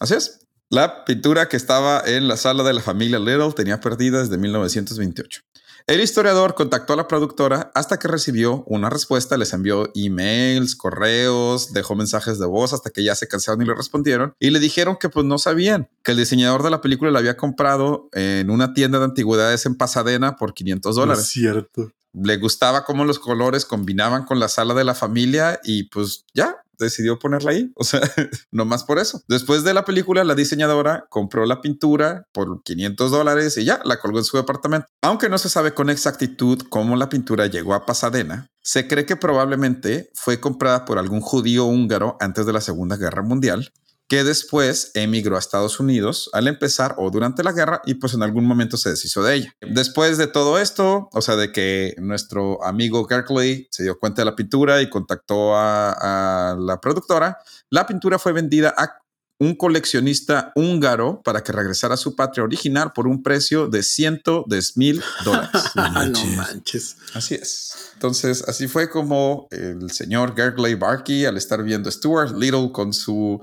[0.00, 0.46] Así es.
[0.70, 5.42] La pintura que estaba en la sala de la familia Little tenía perdida desde 1928.
[5.86, 11.72] El historiador contactó a la productora hasta que recibió una respuesta, les envió emails, correos,
[11.72, 14.96] dejó mensajes de voz hasta que ya se cansaron y le respondieron y le dijeron
[15.00, 18.74] que pues no sabían, que el diseñador de la película la había comprado en una
[18.74, 21.22] tienda de antigüedades en Pasadena por 500 dólares.
[21.24, 21.92] Es cierto.
[22.12, 26.56] Le gustaba cómo los colores combinaban con la sala de la familia y pues ya,
[26.80, 27.70] decidió ponerla ahí.
[27.76, 28.00] O sea,
[28.50, 29.22] no más por eso.
[29.28, 34.00] Después de la película, la diseñadora compró la pintura por 500 dólares y ya la
[34.00, 34.88] colgó en su departamento.
[35.02, 39.16] Aunque no se sabe con exactitud cómo la pintura llegó a Pasadena, se cree que
[39.16, 43.72] probablemente fue comprada por algún judío húngaro antes de la Segunda Guerra Mundial
[44.10, 48.24] que después emigró a Estados Unidos al empezar o durante la guerra y pues en
[48.24, 49.56] algún momento se deshizo de ella.
[49.60, 54.26] Después de todo esto, o sea, de que nuestro amigo Gerkley se dio cuenta de
[54.26, 57.38] la pintura y contactó a, a la productora,
[57.70, 59.00] la pintura fue vendida a
[59.38, 64.44] un coleccionista húngaro para que regresara a su patria original por un precio de ciento
[64.48, 65.50] de mil dólares.
[65.76, 66.96] no manches.
[67.14, 67.92] Así es.
[67.94, 73.40] Entonces, así fue como el señor Gergley Barkey, al estar viendo Stuart Little con su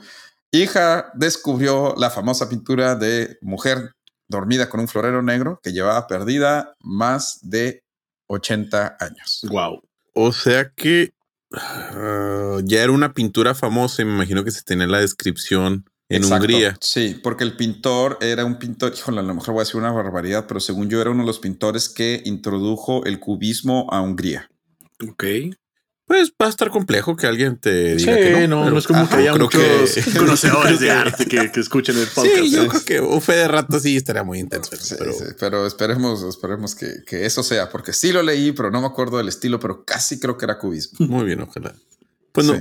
[0.51, 3.91] hija descubrió la famosa pintura de mujer
[4.27, 7.83] dormida con un florero negro que llevaba perdida más de
[8.27, 9.45] 80 años.
[9.49, 9.81] Wow.
[10.13, 11.13] O sea que
[11.51, 16.23] uh, ya era una pintura famosa y me imagino que se tenía la descripción en
[16.23, 16.45] Exacto.
[16.45, 16.77] Hungría.
[16.81, 19.91] Sí, porque el pintor era un pintor, híjole, a lo mejor voy a decir una
[19.91, 24.49] barbaridad, pero según yo era uno de los pintores que introdujo el cubismo a Hungría.
[25.07, 25.23] Ok.
[26.08, 28.63] Pues va a estar complejo que alguien te diga sí, que no.
[28.63, 29.62] No, no es como Ajá, que haya muchos
[29.93, 32.38] que, conocedores de arte que, que, escuchen el podcast.
[32.38, 34.72] Sí, yo creo que un fe de rato sí estaría muy intenso.
[34.80, 35.12] Sí, pero...
[35.12, 38.88] Sí, pero esperemos, esperemos que, que, eso sea, porque sí lo leí, pero no me
[38.88, 41.06] acuerdo del estilo, pero casi creo que era cubismo.
[41.08, 41.76] Muy bien, ojalá.
[42.32, 42.58] Pues no.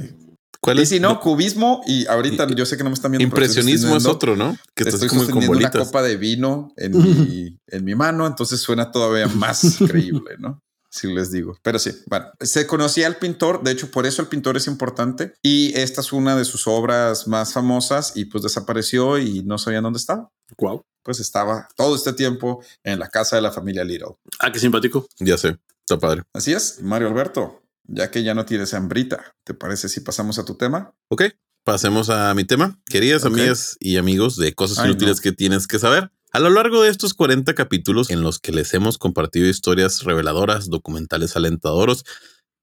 [0.61, 0.89] ¿Cuál y es?
[0.89, 3.23] si no, cubismo y ahorita yo sé que no me están viendo.
[3.23, 4.57] Impresionismo es otro, ¿no?
[4.75, 5.73] Que estás estoy como con bolitas.
[5.77, 10.61] una copa de vino en mi, en mi mano, entonces suena todavía más creíble, ¿no?
[10.97, 11.59] Si les digo.
[11.63, 15.35] Pero sí, bueno, se conocía al pintor, de hecho por eso el pintor es importante
[15.43, 19.85] y esta es una de sus obras más famosas y pues desapareció y no sabían
[19.85, 20.31] dónde estaba.
[20.59, 20.85] Wow.
[21.03, 24.17] Pues estaba todo este tiempo en la casa de la familia Little.
[24.41, 25.07] Ah, qué simpático.
[25.19, 26.23] Ya sé, está padre.
[26.33, 30.45] Así es, Mario Alberto, ya que ya no tienes hambrita, ¿te parece si pasamos a
[30.45, 30.93] tu tema?
[31.09, 31.25] Ok,
[31.65, 32.81] pasemos a mi tema.
[32.87, 33.41] Queridas okay.
[33.41, 35.23] amigas y amigos de cosas Ay, inútiles no.
[35.23, 36.11] que tienes que saber.
[36.37, 40.69] A lo largo de estos 40 capítulos en los que les hemos compartido historias reveladoras,
[40.69, 42.05] documentales alentadoros,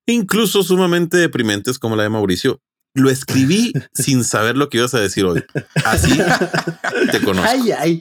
[0.05, 2.62] incluso sumamente deprimentes como la de Mauricio,
[2.93, 5.43] lo escribí sin saber lo que ibas a decir hoy.
[5.86, 6.15] Así
[7.12, 7.49] te conozco.
[7.49, 7.99] Ay, ay.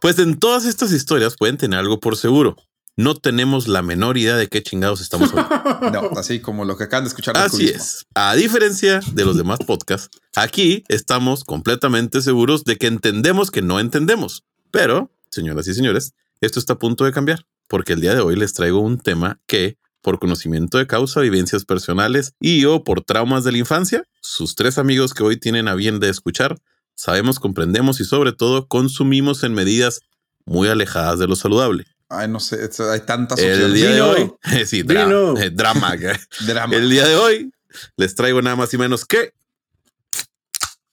[0.00, 2.54] Pues en todas estas historias pueden tener algo por seguro.
[2.98, 5.78] No tenemos la menor idea de qué chingados estamos hablando.
[5.92, 7.36] No, así como lo que acaban de escuchar.
[7.36, 8.04] Así es.
[8.16, 13.78] A diferencia de los demás podcasts, aquí estamos completamente seguros de que entendemos que no
[13.78, 14.42] entendemos.
[14.72, 18.34] Pero, señoras y señores, esto está a punto de cambiar, porque el día de hoy
[18.34, 23.44] les traigo un tema que, por conocimiento de causa, vivencias personales y o por traumas
[23.44, 26.58] de la infancia, sus tres amigos que hoy tienen a bien de escuchar,
[26.96, 30.00] sabemos, comprendemos y sobre todo consumimos en medidas
[30.44, 31.86] muy alejadas de lo saludable.
[32.08, 33.58] Ay, no sé, hay tantas opciones.
[33.58, 34.32] El día de hoy,
[34.66, 35.34] sí, eh, drama.
[36.46, 36.76] drama.
[36.76, 37.52] El día de hoy
[37.96, 39.32] les traigo nada más y menos que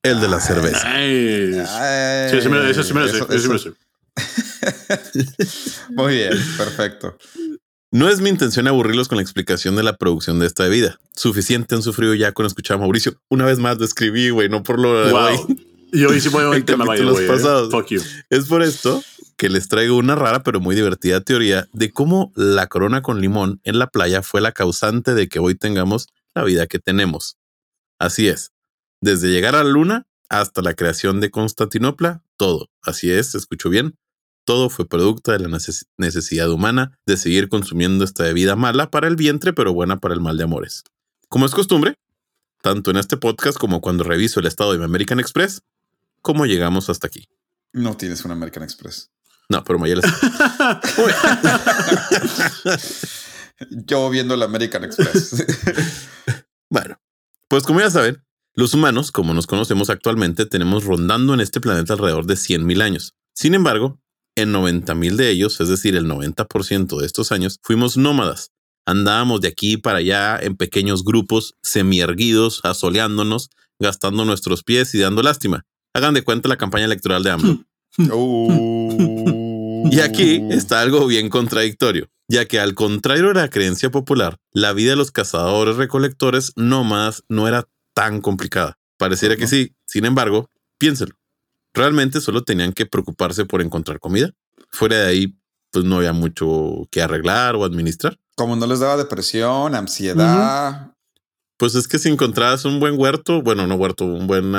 [0.04, 0.88] el de la cerveza.
[2.30, 3.76] sí, sí me, eso sí me lo
[5.90, 7.18] Muy bien, perfecto.
[7.92, 11.00] No es mi intención aburrirlos con la explicación de la producción de esta bebida.
[11.16, 13.22] Suficiente han sufrido ya con escuchar a Mauricio.
[13.30, 15.75] Una vez más lo escribí, güey, no por lo de hoy.
[15.92, 17.28] Yo hice muy tema, los eh.
[17.28, 17.74] pasados.
[18.30, 19.04] Es por esto
[19.38, 23.60] que les traigo una rara pero muy divertida teoría de cómo la corona con limón
[23.64, 27.38] en la playa fue la causante de que hoy tengamos la vida que tenemos.
[28.00, 28.52] Así es.
[29.02, 32.70] Desde llegar a la luna hasta la creación de Constantinopla, todo.
[32.82, 33.96] Así es, escucho bien.
[34.46, 35.60] Todo fue producto de la
[35.98, 40.22] necesidad humana de seguir consumiendo esta bebida mala para el vientre, pero buena para el
[40.22, 40.84] mal de amores.
[41.30, 41.96] Como es costumbre,
[42.62, 45.62] tanto en este podcast como cuando reviso el estado de mi American Express,
[46.26, 47.30] ¿cómo llegamos hasta aquí?
[47.72, 49.12] No tienes un American Express.
[49.48, 50.02] No, pero Mayel
[53.86, 55.46] Yo viendo el American Express.
[56.70, 57.00] bueno,
[57.48, 61.94] pues como ya saben, los humanos, como nos conocemos actualmente, tenemos rondando en este planeta
[61.94, 63.14] alrededor de 100.000 años.
[63.36, 64.02] Sin embargo,
[64.36, 68.50] en 90 mil de ellos, es decir, el 90% de estos años, fuimos nómadas.
[68.88, 75.22] Andábamos de aquí para allá en pequeños grupos, semierguidos, asoleándonos, gastando nuestros pies y dando
[75.22, 75.66] lástima.
[75.96, 77.66] Hagan de cuenta la campaña electoral de AMLO.
[78.12, 79.88] Oh.
[79.90, 84.74] y aquí está algo bien contradictorio, ya que al contrario de la creencia popular, la
[84.74, 88.78] vida de los cazadores recolectores nómadas no era tan complicada.
[88.98, 91.16] Pareciera que sí, sin embargo, piénselo
[91.76, 94.32] realmente solo tenían que preocuparse por encontrar comida.
[94.72, 95.38] Fuera de ahí,
[95.72, 98.18] pues no había mucho que arreglar o administrar.
[98.36, 100.94] Como no les daba depresión, ansiedad.
[101.58, 104.52] Pues es que si encontrabas un buen huerto, bueno, no huerto, un buen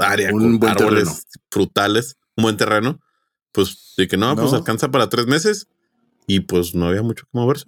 [0.00, 3.00] área con árboles frutales, un buen terreno,
[3.52, 5.66] pues de que no, pues alcanza para tres meses
[6.26, 7.66] y pues no había mucho que moverse.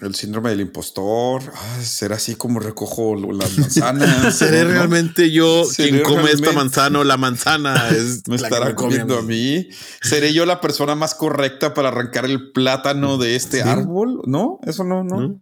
[0.00, 1.42] El síndrome del impostor.
[1.52, 4.36] Ah, será así como recojo las manzanas.
[4.36, 7.88] ¿Seré realmente yo quien come esta manzana o la manzana?
[7.90, 9.68] Es ¿Me estará comiendo a mí?
[10.00, 14.22] ¿Seré yo la persona más correcta para arrancar el plátano de este árbol?
[14.24, 15.40] No, eso no, no.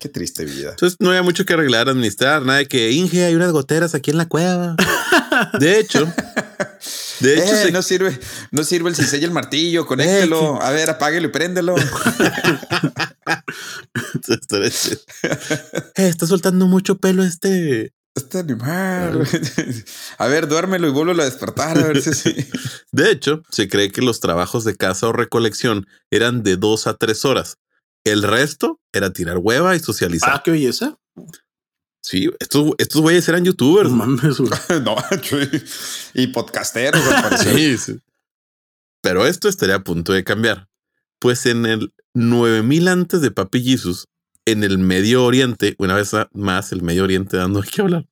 [0.00, 0.70] Qué triste vida.
[0.70, 4.10] Entonces no había mucho que arreglar, administrar, nada de que Inge, hay unas goteras aquí
[4.10, 4.74] en la cueva.
[5.58, 6.12] De hecho,
[7.20, 8.18] de hecho, eh, no sirve,
[8.50, 10.56] no sirve el cincel y el martillo, conéctelo.
[10.56, 11.74] Eh, a ver, apáguelo y préndelo.
[15.96, 17.92] Eh, está soltando mucho pelo este.
[18.14, 19.26] Este animal.
[20.18, 21.78] A ver, duérmelo y vuelvo a despertar.
[21.78, 22.48] A ver si
[22.92, 26.94] De hecho, se cree que los trabajos de caza o recolección eran de dos a
[26.94, 27.56] tres horas.
[28.04, 30.30] El resto era tirar hueva y socializar.
[30.34, 30.98] Ah, qué belleza.
[32.02, 33.90] Sí, estos, estos güeyes eran youtubers.
[33.90, 34.96] no,
[36.14, 37.02] y podcasteros.
[37.42, 37.98] sí, sí.
[39.02, 40.68] Pero esto estaría a punto de cambiar.
[41.18, 44.08] Pues en el 9000 antes de Papi Jesus,
[44.46, 48.06] en el Medio Oriente, una vez más el Medio Oriente dando que hablar,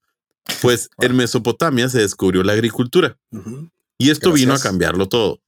[0.61, 3.19] pues en Mesopotamia se descubrió la agricultura.
[3.99, 5.41] Y esto vino a cambiarlo todo.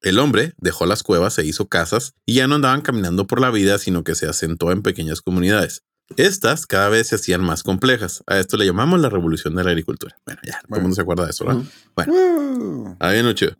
[0.00, 3.50] El hombre dejó las cuevas, se hizo casas y ya no andaban caminando por la
[3.50, 5.82] vida, sino que se asentó en pequeñas comunidades.
[6.16, 8.22] Estas cada vez se hacían más complejas.
[8.26, 10.16] A esto le llamamos la revolución de la agricultura.
[10.24, 11.62] Bueno, ya, todo el mundo se acuerda de eso, ¿verdad?
[11.94, 13.56] Bueno, ahí viene chido.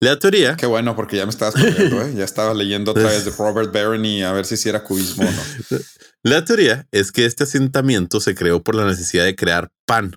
[0.00, 0.56] La teoría.
[0.56, 2.14] Qué bueno, porque ya me estabas poniendo, ¿eh?
[2.14, 5.30] Ya estaba leyendo otra vez de Robert Barron a ver si si era cubismo o
[5.30, 5.78] no.
[6.22, 10.16] La teoría es que este asentamiento se creó por la necesidad de crear pan,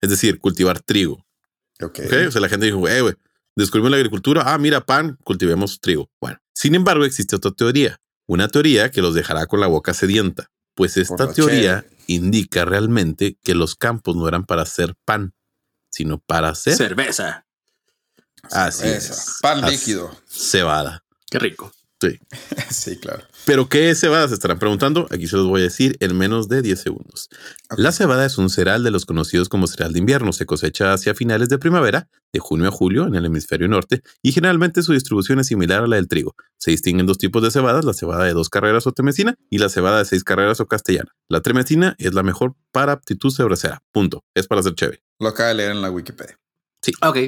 [0.00, 1.26] es decir, cultivar trigo.
[1.82, 2.00] Ok.
[2.06, 2.26] okay?
[2.26, 3.14] O sea, la gente dijo, güey, güey,
[3.56, 4.42] descubrimos la agricultura.
[4.46, 6.10] Ah, mira, pan, cultivemos trigo.
[6.20, 8.00] Bueno, sin embargo, existe otra teoría.
[8.26, 10.50] Una teoría que los dejará con la boca sedienta.
[10.74, 15.34] Pues esta teoría indica realmente que los campos no eran para hacer pan,
[15.90, 17.46] sino para hacer cerveza.
[18.50, 19.38] Así es.
[19.40, 20.16] Pan líquido.
[20.26, 21.04] Cebada.
[21.30, 21.72] Qué rico.
[22.00, 22.18] Sí.
[22.70, 23.24] sí, claro.
[23.44, 24.26] ¿Pero qué es cebada?
[24.28, 25.06] Se estarán preguntando.
[25.10, 27.28] Aquí se los voy a decir en menos de 10 segundos.
[27.76, 30.32] La cebada es un cereal de los conocidos como cereal de invierno.
[30.32, 34.32] Se cosecha hacia finales de primavera, de junio a julio, en el hemisferio norte, y
[34.32, 36.34] generalmente su distribución es similar a la del trigo.
[36.58, 39.68] Se distinguen dos tipos de cebadas, la cebada de dos carreras o temesina y la
[39.68, 41.14] cebada de seis carreras o castellana.
[41.28, 43.82] La tremesina es la mejor para aptitud cervecera.
[43.92, 44.24] Punto.
[44.34, 45.02] Es para hacer chévere.
[45.18, 46.38] Lo acaba de leer en la Wikipedia.
[46.82, 46.92] Sí.
[47.02, 47.18] Ok.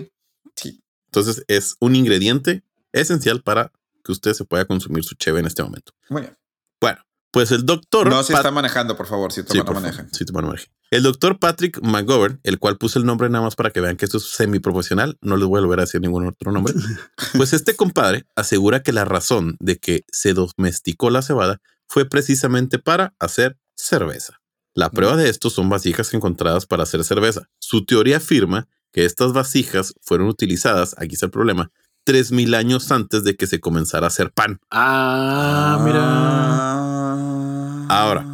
[0.56, 0.80] Sí.
[1.11, 3.72] Entonces es un ingrediente esencial para
[4.05, 5.93] que usted se pueda consumir su cheve en este momento.
[6.09, 6.37] Muy bien.
[6.81, 7.01] Bueno,
[7.33, 8.09] pues el doctor.
[8.09, 10.55] No se está manejando, por favor, si toma sí, Sí, toma
[10.91, 14.05] El doctor Patrick McGovern, el cual puse el nombre nada más para que vean que
[14.05, 16.75] esto es semi-profesional, no les voy a volver a decir ningún otro nombre.
[17.37, 22.79] pues este compadre asegura que la razón de que se domesticó la cebada fue precisamente
[22.79, 24.41] para hacer cerveza.
[24.75, 27.49] La prueba de esto son vasijas encontradas para hacer cerveza.
[27.59, 31.71] Su teoría afirma que estas vasijas fueron utilizadas, aquí está el problema,
[32.05, 34.59] 3000 años antes de que se comenzara a hacer pan.
[34.71, 36.01] Ah, mira.
[36.03, 37.87] Ah.
[37.88, 38.27] Ahora,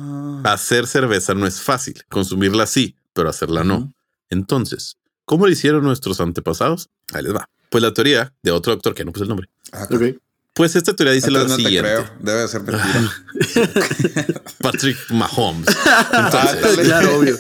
[0.45, 3.93] Hacer cerveza no es fácil, consumirla sí, pero hacerla no.
[4.31, 6.89] Entonces, ¿cómo lo hicieron nuestros antepasados?
[7.13, 7.51] Ahí les va.
[7.71, 9.51] Pues la teoría de otro doctor que no puse el nombre.
[9.73, 10.03] Ah, Ok.
[10.55, 11.91] Pues esta teoría dice Entonces la no te siguiente.
[11.91, 12.11] creo.
[12.21, 13.13] Debe de ser mentira.
[14.61, 15.67] Patrick Mahomes.
[16.13, 17.37] Entonces, Claro, obvio.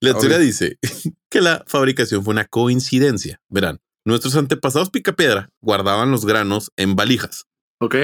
[0.00, 0.46] la teoría Obvio.
[0.46, 0.78] dice
[1.28, 3.40] que la fabricación fue una coincidencia.
[3.48, 7.44] Verán, nuestros antepasados picapiedra guardaban los granos en valijas.
[7.78, 7.94] Ok.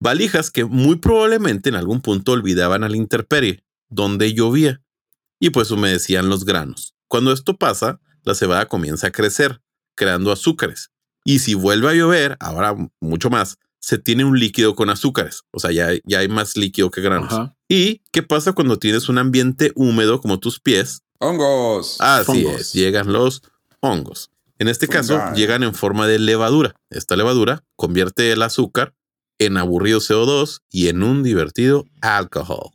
[0.00, 4.82] Valijas que muy probablemente en algún punto olvidaban a la intemperie, donde llovía,
[5.40, 6.94] y pues humedecían los granos.
[7.08, 9.60] Cuando esto pasa, la cebada comienza a crecer,
[9.96, 10.90] creando azúcares.
[11.24, 15.42] Y si vuelve a llover, ahora mucho más, se tiene un líquido con azúcares.
[15.50, 17.32] O sea, ya, hay- ya hay más líquido que granos.
[17.32, 17.56] Ajá.
[17.68, 21.02] ¿Y qué pasa cuando tienes un ambiente húmedo como tus pies?
[21.20, 21.98] Hongos.
[22.00, 22.60] Así Hongos.
[22.60, 23.42] es, llegan los
[23.80, 24.30] hongos.
[24.58, 25.40] En este caso, Fungi.
[25.40, 26.74] llegan en forma de levadura.
[26.90, 28.94] Esta levadura convierte el azúcar
[29.38, 32.70] en aburrido CO2 y en un divertido alcohol.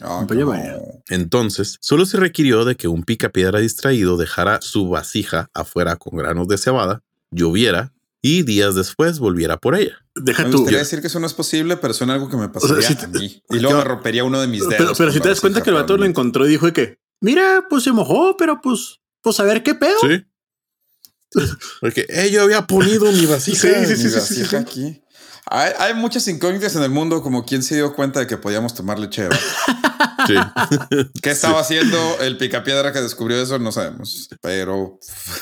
[0.00, 0.78] Ah, vaya.
[1.08, 6.48] Entonces, solo se requirió de que un picapiedra distraído dejara su vasija afuera con granos
[6.48, 9.96] de cebada, lloviera y días después volviera por ella.
[10.14, 10.58] Deja Me tú.
[10.58, 13.08] gustaría decir que eso no es posible, pero suena algo que me pasaría si a
[13.08, 13.42] mí.
[13.50, 14.76] Y luego me rompería uno de mis dedos.
[14.76, 17.66] Pero, pero si te das cuenta que el vato lo encontró y dijo que, mira,
[17.70, 19.96] pues se mojó, pero pues, pues a ver qué pedo.
[20.00, 20.24] Sí.
[21.80, 23.60] Porque "Eh, yo había ponido mi vasija.
[23.60, 24.56] Sí, sí, sí, sí, vasija sí.
[24.56, 25.02] aquí.
[25.48, 28.74] Hay, hay muchas incógnitas en el mundo, como quién se dio cuenta de que podíamos
[28.74, 29.42] tomar leche de vaca.
[30.26, 30.34] Sí.
[31.22, 33.58] ¿Qué estaba haciendo el picapiedra que descubrió eso?
[33.58, 34.28] No sabemos.
[34.40, 34.98] Pero,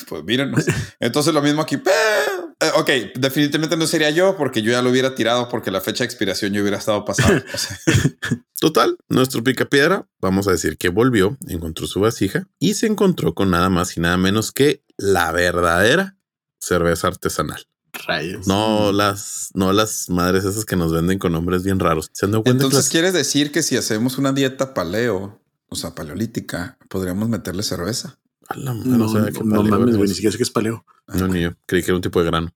[0.08, 0.64] pues mírenos.
[1.00, 1.76] Entonces lo mismo aquí.
[1.76, 6.04] Eh, ok, definitivamente no sería yo porque yo ya lo hubiera tirado porque la fecha
[6.04, 7.44] de expiración yo hubiera estado pasada.
[7.52, 7.78] O sea,
[8.60, 13.50] Total, nuestro picapiedra, vamos a decir que volvió, encontró su vasija y se encontró con
[13.50, 16.16] nada más y nada menos que la verdadera
[16.60, 17.66] cerveza artesanal.
[18.06, 18.46] Rayos.
[18.46, 22.08] No las, no las madres esas que nos venden con nombres bien raros.
[22.12, 25.40] ¿Se han dado cuenta que entonces las- quieres decir que si hacemos una dieta paleo,
[25.68, 28.18] o sea, paleolítica, podríamos meterle cerveza.
[28.48, 30.42] A la madre, No, no sabía qué no paleo mames, güey, ni siquiera sé qué
[30.44, 30.84] es paleo.
[31.08, 31.50] No, ni yo.
[31.66, 32.50] Creí que era un tipo de grano.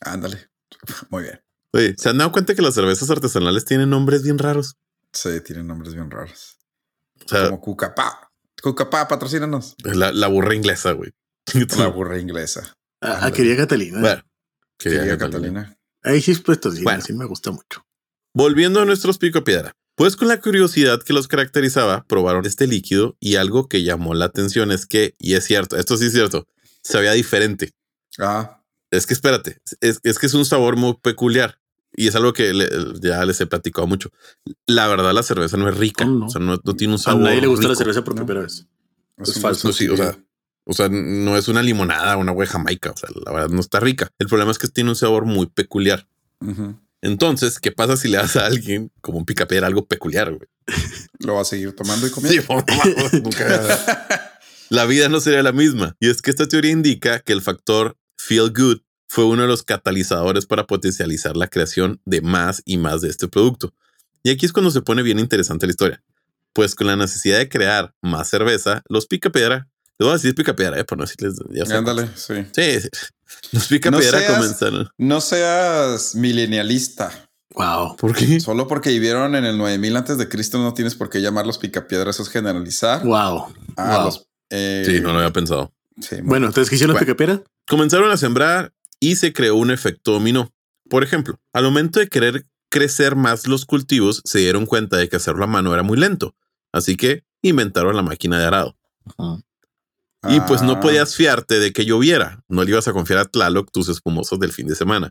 [0.00, 0.48] Ándale.
[1.10, 1.40] Muy bien.
[1.72, 4.76] Oye, ¿se han dado cuenta que las cervezas artesanales tienen nombres bien raros?
[5.12, 6.56] Sí, tienen nombres bien raros.
[7.24, 8.30] O sea, Como Cucapá.
[8.62, 9.74] Cucapá, patrocínanos.
[9.84, 11.12] la, la burra inglesa, güey.
[11.76, 12.74] La burra inglesa.
[13.00, 13.32] Ah, Ándale.
[13.32, 14.00] quería Catalina.
[14.00, 14.22] Bueno,
[14.78, 15.62] quería Quería Catalina.
[15.62, 15.78] Catalina.
[16.04, 17.02] Ahí sí, pues sí, Bueno.
[17.04, 17.84] sí me gusta mucho.
[18.34, 19.72] Volviendo a nuestros pico piedra.
[19.96, 24.26] Pues con la curiosidad que los caracterizaba, probaron este líquido y algo que llamó la
[24.26, 26.46] atención es que, y es cierto, esto sí es cierto,
[26.84, 27.72] sabía diferente.
[28.18, 28.62] Ah,
[28.92, 31.58] Es que espérate, es, es que es un sabor muy peculiar
[31.92, 32.70] y es algo que le-
[33.02, 34.10] ya les he platicado mucho.
[34.66, 36.26] La verdad, la cerveza no es rica, No, no.
[36.26, 37.22] o sea, no, no tiene un A sabor.
[37.24, 37.78] nadie le gusta la rico.
[37.80, 38.24] cerveza por ¿no?
[38.24, 38.66] primera vez.
[39.16, 40.16] es, Es falso, gusto sí, o sea.
[40.70, 43.80] O sea, no es una limonada, una güey jamaica, o sea, la verdad no está
[43.80, 44.10] rica.
[44.18, 46.06] El problema es que tiene un sabor muy peculiar.
[47.00, 50.48] Entonces, ¿qué pasa si le das a alguien como un picapiedra algo peculiar, güey?
[51.20, 52.40] Lo va a seguir tomando y comiendo.
[52.40, 52.64] Sí, favor,
[53.22, 54.34] nunca-
[54.70, 55.96] La vida no sería la misma.
[56.00, 59.62] Y es que esta teoría indica que el factor feel good fue uno de los
[59.62, 63.72] catalizadores para potencializar la creación de más y más de este producto.
[64.22, 66.02] Y aquí es cuando se pone bien interesante la historia.
[66.52, 69.68] Pues con la necesidad de crear más cerveza, los picapiedra,
[69.98, 71.76] les voy a decir picapiedra, eh, por no decirles, ya.
[71.76, 72.34] Ándale, sí.
[72.52, 72.88] Sí, sí.
[73.52, 74.88] Los picapiedra No seas- comenzaron.
[74.98, 77.28] No seas milenialista.
[77.54, 77.96] Wow.
[77.96, 78.38] ¿Por qué?
[78.40, 82.16] Solo porque vivieron en el 9000 antes de Cristo no tienes por qué llamarlos picapiedras.
[82.16, 83.02] Eso es generalizar.
[83.04, 83.46] Wow.
[83.76, 84.04] Ah, Wow.
[84.06, 85.72] los- eh, Sí, no lo había pensado.
[86.00, 87.42] sí, Bueno, entonces, ¿qué hicieron los picapiedra?
[87.66, 90.52] Comenzaron a sembrar y se creó un efecto dominó.
[90.88, 95.16] Por ejemplo, al momento de querer crecer más los cultivos, se dieron cuenta de que
[95.16, 96.34] hacerlo a mano era muy lento.
[96.72, 98.76] Así que inventaron la máquina de arado.
[100.30, 102.42] Y pues no Ah, podías fiarte de que lloviera.
[102.48, 105.10] No le ibas a confiar a Tlaloc tus espumosos del fin de semana.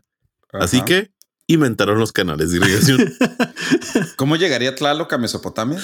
[0.52, 1.10] Así que
[1.46, 2.98] inventaron los canales de irrigación.
[4.16, 5.80] ¿Cómo llegaría Tlaloc a Mesopotamia?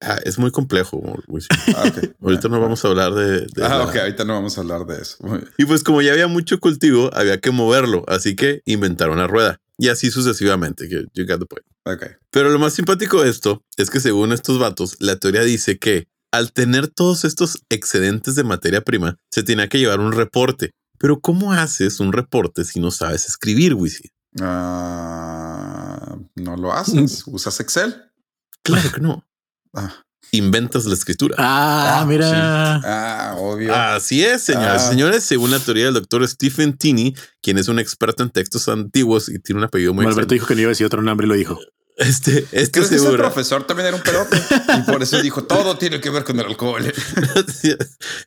[0.00, 1.02] Ah, es muy complejo.
[1.76, 1.92] Ah.
[2.22, 3.40] Ahorita no vamos a hablar de...
[3.42, 3.96] de Ah, la- ok.
[3.96, 5.16] Ahorita no vamos a hablar de eso.
[5.58, 8.04] Y pues como ya había mucho cultivo, había que moverlo.
[8.08, 9.60] Así que inventaron la rueda.
[9.78, 10.88] Y así sucesivamente.
[10.88, 11.66] You got the point.
[11.84, 12.16] Ok.
[12.30, 16.08] Pero lo más simpático de esto es que según estos vatos, la teoría dice que
[16.36, 20.70] al tener todos estos excedentes de materia prima, se tenía que llevar un reporte.
[20.98, 24.10] Pero ¿cómo haces un reporte si no sabes escribir, Wisi?
[24.98, 27.24] Ah, no lo haces.
[27.26, 27.94] ¿Usas Excel?
[28.62, 29.24] Claro que no.
[29.74, 29.92] Ah,
[30.32, 31.36] Inventas la escritura.
[31.38, 32.80] Ah, Ah, mira.
[32.84, 33.74] ah, obvio.
[33.74, 34.88] Así es, señoras y Ah.
[34.88, 39.28] señores, según la teoría del doctor Stephen Tinney, quien es un experto en textos antiguos
[39.28, 40.40] y tiene un apellido muy Bueno, Alberto extraño.
[40.40, 41.58] dijo que no iba a decir otro nombre y lo dijo.
[41.96, 44.36] Este, este Creo que ese profesor también era un pedote
[44.78, 46.82] y por eso dijo todo tiene que ver con el alcohol.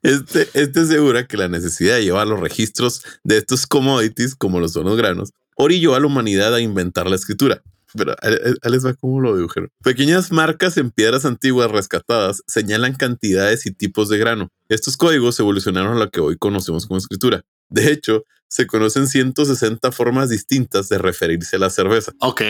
[0.03, 4.70] este, este asegura que la necesidad de llevar los registros de estos commodities, como lo
[4.70, 7.61] son los granos, orilló a la humanidad a inventar la escritura.
[7.93, 9.70] Pero ahí ahí les va cómo lo dibujaron.
[9.84, 14.49] Pequeñas marcas en piedras antiguas rescatadas señalan cantidades y tipos de grano.
[14.70, 17.43] Estos códigos evolucionaron a lo que hoy conocemos como escritura.
[17.70, 22.13] De hecho, se conocen 160 formas distintas de referirse a la cerveza.
[22.20, 22.41] Ok.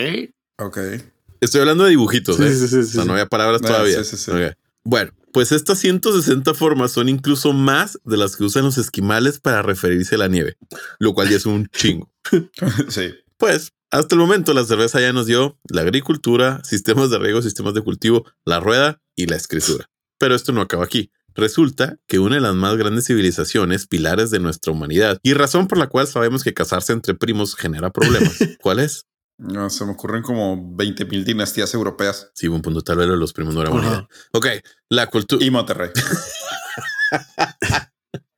[0.58, 0.78] Ok.
[1.40, 2.54] Estoy hablando de dibujitos, Sí, ¿eh?
[2.54, 4.58] sí, sí, O sí, sea, no había palabras Ah, todavía.
[4.84, 9.62] Bueno, pues estas 160 formas son incluso más de las que usan los esquimales para
[9.62, 10.58] referirse a la nieve,
[11.00, 12.12] lo cual ya es un chingo.
[12.90, 13.14] Sí.
[13.38, 17.74] Pues hasta el momento la cerveza ya nos dio la agricultura, sistemas de riego, sistemas
[17.74, 19.90] de cultivo, la rueda y la escritura.
[20.18, 21.12] Pero esto no acaba aquí.
[21.36, 25.78] Resulta que una de las más grandes civilizaciones, pilares de nuestra humanidad, y razón por
[25.78, 28.34] la cual sabemos que casarse entre primos genera problemas.
[28.62, 29.06] ¿Cuál es?
[29.40, 32.82] No, se me ocurren como 20 mil dinastías europeas Sí, buen punto.
[32.82, 34.08] Tal vez los primos no era buena idea.
[34.32, 34.48] Ok,
[34.90, 35.46] la cultura.
[35.46, 35.92] y Monterrey.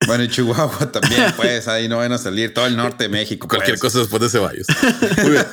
[0.07, 3.47] bueno, y Chihuahua también, pues ahí no van a salir todo el norte de México.
[3.47, 3.93] Cualquier pues.
[3.93, 4.67] cosa después de Ceballos.
[5.21, 5.45] Muy bien.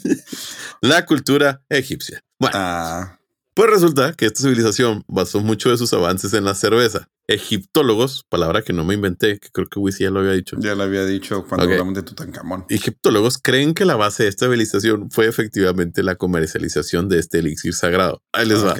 [0.82, 2.22] la cultura egipcia.
[2.38, 3.17] Bueno, Ah,
[3.58, 7.08] pues resulta que esta civilización basó mucho de sus avances en la cerveza.
[7.26, 10.56] Egiptólogos, palabra que no me inventé, que creo que Wisi ya lo había dicho.
[10.60, 12.66] ya lo había dicho cuando hablamos de Tutankamón.
[12.68, 17.74] Egiptólogos creen que la base de esta civilización fue efectivamente la comercialización de este elixir
[17.74, 18.22] sagrado.
[18.32, 18.76] Ahí les va.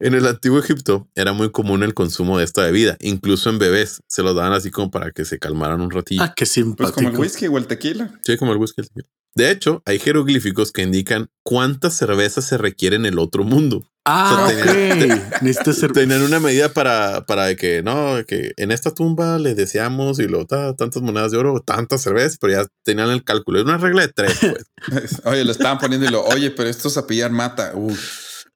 [0.00, 4.00] En el antiguo Egipto era muy común el consumo de esta bebida, incluso en bebés.
[4.08, 6.22] Se lo daban así como para que se calmaran un ratillo.
[6.22, 6.94] Ah, qué Pues simpático.
[6.94, 8.18] como el whisky o el tequila.
[8.24, 8.80] Sí, como el whisky.
[8.80, 9.08] el tequila.
[9.36, 13.82] De hecho, hay jeroglíficos que indican cuántas cervezas se requiere en el otro mundo.
[14.06, 15.32] Ah, O sea, ok.
[15.42, 15.92] Necesitas ser.
[15.92, 20.46] Tenían una medida para, para que no, que en esta tumba le deseamos y luego
[20.46, 23.58] ta- tantas monedas de oro, tantas cervezas, pero ya tenían el cálculo.
[23.58, 25.20] Es una regla de tres, pues.
[25.24, 27.72] Oye, lo estaban poniendo y lo, oye, pero esto es apillar mata.
[27.74, 27.96] Uy,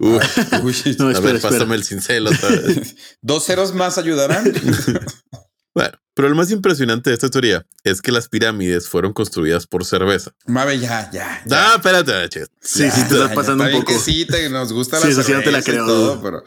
[0.00, 0.22] Uf,
[0.52, 0.74] ay, uy.
[0.98, 1.40] No, a espera, ver, espera.
[1.40, 2.94] pásame el cincel otra vez.
[3.22, 4.52] Dos ceros más ayudarán.
[6.18, 10.32] Pero lo más impresionante de esta teoría es que las pirámides fueron construidas por cerveza.
[10.46, 11.40] Mabe, ya, ya.
[11.46, 11.70] ya.
[11.70, 12.44] Ah, espérate, che.
[12.60, 13.84] Sí, Ya, sí, te ya, estás pasando un poco.
[13.84, 15.86] Que sí, te, nos gusta Sí, la eso sí, no te la creo.
[15.86, 16.42] todo, pero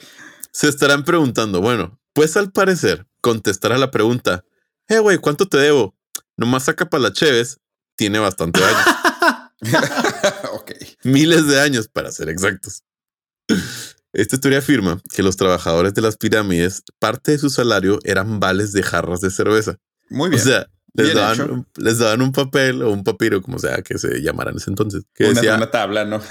[0.51, 4.43] Se estarán preguntando, bueno, pues al parecer, contestar a la pregunta,
[4.89, 5.95] eh, güey, ¿cuánto te debo?
[6.35, 7.61] Nomás saca para la Cheves,
[7.95, 8.85] tiene bastante años.
[10.51, 10.71] ok.
[11.05, 12.83] miles de años para ser exactos.
[14.13, 18.73] Esta teoría afirma que los trabajadores de las pirámides, parte de su salario eran vales
[18.73, 19.77] de jarras de cerveza.
[20.09, 20.43] Muy O bien.
[20.43, 24.21] sea, les daban, un, les daban un papel o un papiro, como sea que se
[24.21, 26.21] llamara en ese entonces, que una, decía una tabla, ¿no?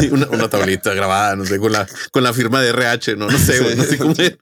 [0.00, 3.28] sí, una, una tablita grabada, no sé, con la, con la firma de RH, no,
[3.28, 4.36] no sé, güey, no sé cómo era.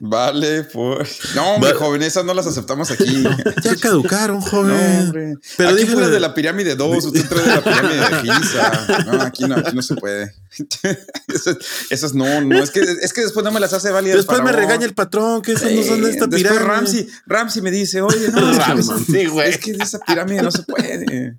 [0.00, 1.20] vale, pues.
[1.34, 3.24] No, hombre, joven, esas no las aceptamos aquí.
[3.62, 5.00] Ya caducaron, No, joven.
[5.00, 5.34] hombre.
[5.56, 9.04] Pero aquí fue de la pirámide 2, usted trae de la pirámide de Giza.
[9.06, 10.34] No, aquí no, aquí no se puede.
[11.28, 11.56] Esas,
[11.90, 14.18] esas no, no, es que, es que después no me las hace válidas.
[14.18, 16.64] Después me regaña el patrón, que esas no son de esta Después pirámide.
[16.64, 19.50] Ramsey, Ramsey me dice, oye, no, Ramsey, sí, güey.
[19.50, 21.36] es que esa pirámide no se puede.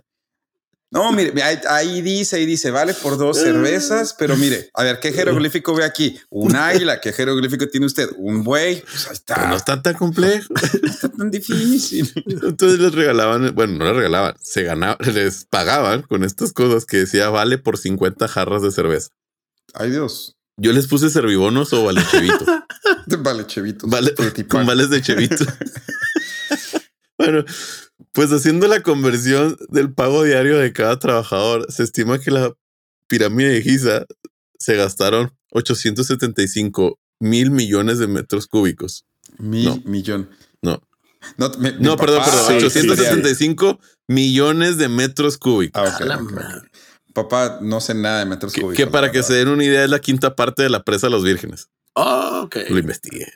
[0.92, 5.00] No, mire, ahí, ahí dice, ahí dice, vale por dos cervezas, pero mire, a ver,
[5.02, 6.18] ¿qué jeroglífico ve aquí?
[6.30, 8.10] Un águila, ¿qué jeroglífico tiene usted?
[8.18, 10.54] Un buey, pues ahí Pero no está, tan complejo.
[10.54, 12.14] no está tan difícil.
[12.26, 16.98] Entonces les regalaban, bueno, no les regalaban, se ganaban, les pagaban con estas cosas que
[16.98, 19.10] decía vale por 50 jarras de cerveza.
[19.74, 20.38] Ay, Dios.
[20.58, 22.46] Yo les puse servibonos o vale chevito.
[23.88, 24.16] Vale,
[24.50, 25.46] con vales de chevito.
[27.26, 27.46] Bueno,
[28.12, 32.54] pues haciendo la conversión del pago diario de cada trabajador, se estima que la
[33.08, 34.06] pirámide de Giza
[34.60, 39.06] se gastaron 875 mil millones de metros cúbicos.
[39.38, 39.82] Mil No.
[39.86, 40.30] millón.
[40.62, 40.82] No.
[41.38, 45.82] No, mi- mi No, perdón, perdón, sí, sí, 875 millones de metros cúbicos.
[45.84, 46.32] Ah, ok, A la ok, ok.
[46.34, 46.70] madre.
[47.14, 48.78] Papá, no sé nada de metros Que, cúbicos.
[48.78, 49.28] que para que verdad.
[49.30, 51.70] se den una idea es la quinta parte de la presa de los vírgenes.
[51.94, 52.58] Oh, ok.
[52.70, 53.32] Lo investigué.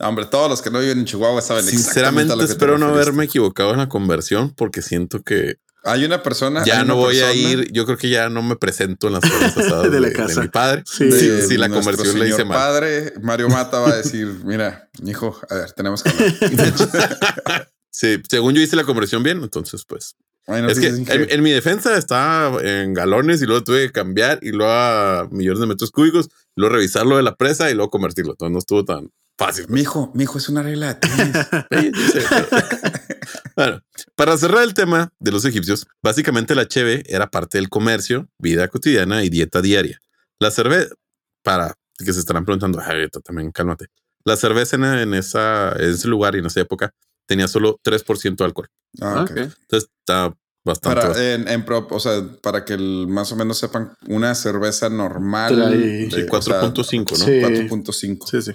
[0.00, 2.52] Hombre, todos los que no viven en Chihuahua saben exactamente Sinceramente a lo que te
[2.52, 6.62] espero no haberme equivocado en la conversión porque siento que Hay una persona.
[6.64, 7.72] ya no voy a ir.
[7.72, 10.34] Yo creo que ya no me presento en las cosas asadas De la de, casa.
[10.34, 10.82] de mi padre.
[10.86, 11.04] Sí.
[11.06, 12.56] de Sí, sí, la conversión la hice mal.
[12.58, 17.68] padre, Mario Mata va a decir, mira, hijo, a ver, tenemos que hablar.
[17.90, 20.14] Sí, según yo hice la conversión bien, entonces pues.
[20.46, 24.38] Bueno, es que en, en mi defensa estaba en galones y luego tuve que cambiar
[24.40, 28.32] y luego a millones de metros cúbicos, luego revisarlo de la presa y luego convertirlo.
[28.32, 29.66] Entonces no estuvo tan fácil.
[29.68, 31.68] mi hijo, mi hijo es una regla de pero-
[33.56, 33.80] bueno,
[34.14, 38.68] para cerrar el tema de los egipcios, básicamente la cheve era parte del comercio, vida
[38.68, 39.98] cotidiana y dieta diaria.
[40.40, 40.94] La cerveza,
[41.42, 43.86] para que se estarán preguntando, "Ay, tú también cálmate.
[44.24, 46.92] La cerveza en, en esa, en ese lugar y en esa época
[47.26, 48.68] tenía solo 3% de alcohol.
[49.00, 49.30] Ah, ok.
[49.30, 49.36] Ok.
[49.38, 50.34] Entonces está
[50.64, 51.00] Bastante.
[51.00, 54.90] Para, en, en pro- o sea, para que el- más o menos sepan, una cerveza
[54.90, 55.54] normal.
[55.56, 57.24] Trae- Sí, de- o sea, 4.5, ¿no?
[57.24, 57.40] Sí.
[57.40, 58.26] 4.5.
[58.26, 58.52] Sí, sí.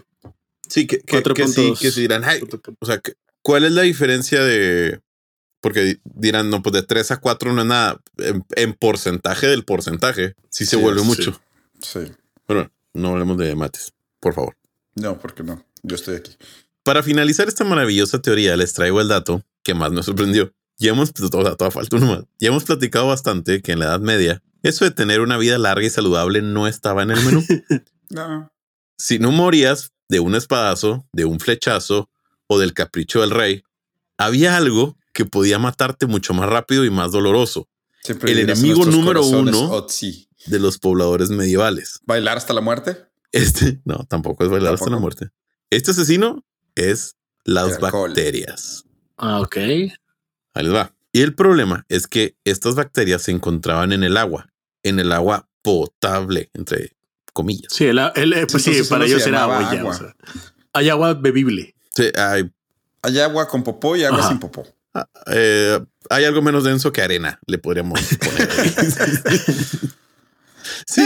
[0.70, 2.42] Sí, que, que, que sí, que sí dirán, "Ay,
[2.80, 3.02] o sea,
[3.42, 5.02] ¿cuál es la diferencia de...?
[5.62, 8.02] Porque dirán, no, pues de 3 a 4 no es nada.
[8.18, 11.06] En, en porcentaje del porcentaje, sí se Sí, vuelve sí.
[11.08, 11.42] mucho.
[11.82, 12.00] Sí.
[12.48, 14.58] Bueno, no hablemos de mates, por favor.
[14.96, 15.66] No, porque no.
[15.84, 16.36] Yo estoy aquí.
[16.84, 20.54] Para finalizar esta maravillosa teoría, les traigo el dato que más me sorprendió.
[20.80, 22.24] Ya hemos, toda, toda falta uno más.
[22.40, 25.86] Ya hemos platicado bastante que en la Edad Media, eso de tener una vida larga
[25.86, 27.44] y saludable no estaba en el menú.
[28.10, 28.52] No.
[28.98, 32.08] si no morías de un espadazo, de un flechazo
[32.46, 33.64] o del capricho del rey,
[34.16, 37.68] había algo que podía matarte mucho más rápido y más doloroso
[38.04, 39.72] Siempre El enemigo número uno.
[39.72, 40.28] Otzi.
[40.46, 42.00] de los pobladores medievales.
[42.06, 42.98] ¿Bailar hasta la muerte?
[43.32, 45.30] Este, no, tampoco es bailar hasta la muerte.
[45.70, 46.46] Este asesino
[46.76, 48.84] es las bacterias.
[49.18, 49.56] Ah, ok.
[49.56, 49.94] Ahí
[50.64, 50.94] les va.
[51.12, 54.54] Y el problema es que estas bacterias se encontraban en el agua,
[54.84, 56.98] en el agua potable, entre
[57.34, 57.74] comillas.
[57.74, 59.92] Sí, el, el- eh, pues sí, para ellos era agua, ya, agua.
[59.92, 60.16] o sea.
[60.74, 61.76] Hay agua bebible.
[61.96, 62.50] Sí, hay,
[63.02, 64.30] Hay agua con popó y agua Ajá.
[64.30, 64.66] sin popó.
[65.28, 65.80] eh,
[66.10, 68.50] hay algo menos denso que arena, le podríamos poner.
[70.88, 71.02] sí.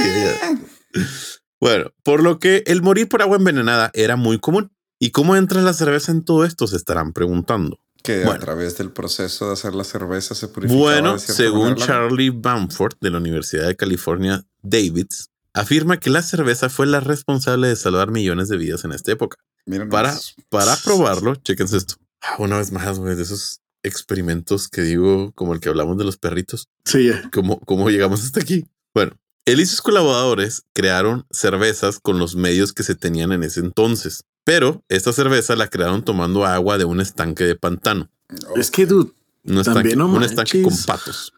[1.60, 4.72] Bueno, por lo que el morir por agua envenenada era muy común.
[5.00, 6.66] ¿Y cómo entra la cerveza en todo esto?
[6.68, 7.80] Se estarán preguntando.
[8.04, 8.32] Que Bueno.
[8.32, 10.82] a través del proceso de hacer la cerveza se purificaba.
[10.82, 11.76] Bueno, según.
[11.76, 15.30] Charlie Bamford de la Universidad de California, Davids
[15.60, 19.38] afirma que la cerveza fue la responsable de salvar millones de vidas en esta época.
[19.66, 20.18] Miren Para,
[20.50, 21.96] para probarlo, chéquense esto.
[22.22, 26.04] Ah, Una vez más, güey, de esos experimentos que digo, como el que hablamos de
[26.04, 27.22] los perritos, Sí, eh.
[27.32, 28.66] ¿cómo, cómo llegamos hasta aquí?
[28.94, 29.14] Bueno,
[29.46, 34.24] él y sus colaboradores crearon cervezas con los medios que se tenían en ese entonces,
[34.44, 38.10] pero esta cerveza la crearon tomando agua de un estanque de pantano.
[38.56, 39.12] es que, dude,
[39.44, 41.34] Un estanque, También no un estanque con patos.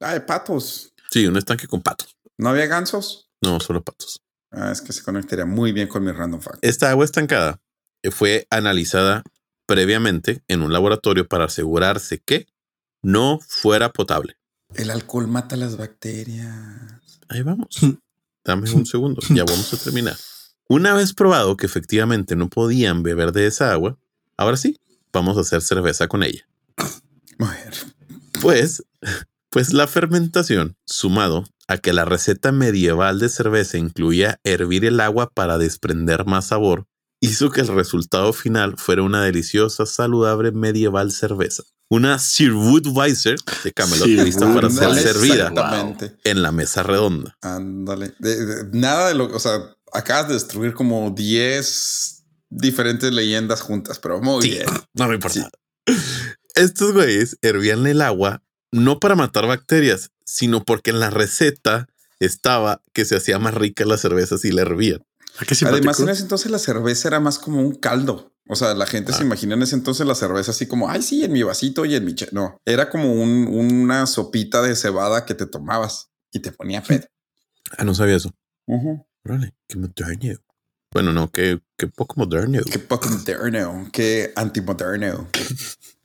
[0.00, 0.92] Ay, patos.
[1.10, 2.16] Sí, un estanque con patos.
[2.38, 3.28] ¿No había gansos?
[3.42, 4.20] No, solo patos.
[4.50, 6.58] Ah, es que se conectaría muy bien con mi random fact.
[6.62, 7.60] Esta agua estancada
[8.02, 9.22] eh, fue analizada
[9.66, 12.46] previamente en un laboratorio para asegurarse que
[13.02, 14.36] no fuera potable.
[14.74, 17.02] El alcohol mata las bacterias.
[17.28, 17.78] Ahí vamos.
[18.44, 19.22] Dame un segundo.
[19.30, 20.16] Ya vamos a terminar.
[20.68, 23.98] Una vez probado que efectivamente no podían beber de esa agua,
[24.36, 24.78] ahora sí,
[25.12, 26.46] vamos a hacer cerveza con ella.
[27.38, 27.70] Bueno,
[28.40, 28.82] Pues,
[29.50, 35.30] pues la fermentación, sumado a que la receta medieval de cerveza incluía hervir el agua
[35.32, 36.86] para desprender más sabor,
[37.20, 41.62] hizo que el resultado final fuera una deliciosa, saludable medieval cerveza.
[41.88, 45.52] Una Sir Weiser de Camelot lista para ser servida
[46.24, 47.36] en la mesa redonda.
[47.42, 48.14] Ándale.
[48.18, 49.60] De- de- nada de lo, o sea,
[49.92, 54.66] acabas de destruir como 10 diferentes leyendas juntas, pero muy Sí, bien.
[54.94, 55.50] no me importa.
[56.54, 58.42] Estos güeyes hervían el agua
[58.72, 63.84] no para matar bacterias, sino porque en la receta estaba que se hacía más rica
[63.84, 65.04] la cerveza si la hervían.
[65.38, 65.76] ¿a qué simpático?
[65.78, 68.32] Además, en ese entonces la cerveza era más como un caldo.
[68.48, 69.26] O sea, la gente se Ah.
[69.26, 72.04] imagina en ese entonces la cerveza así como, ay, sí, en mi vasito y en
[72.04, 72.14] mi...
[72.14, 72.28] che-".
[72.32, 77.06] No, era como un- una sopita de cebada que te tomabas y te ponía pedo.
[77.76, 78.30] Ah, no sabía eso.
[79.24, 80.40] Órale, qué moderno.
[80.92, 82.60] Bueno, no, qué, qué poco moderno.
[82.70, 85.28] Qué poco moderno, qué antimoderno.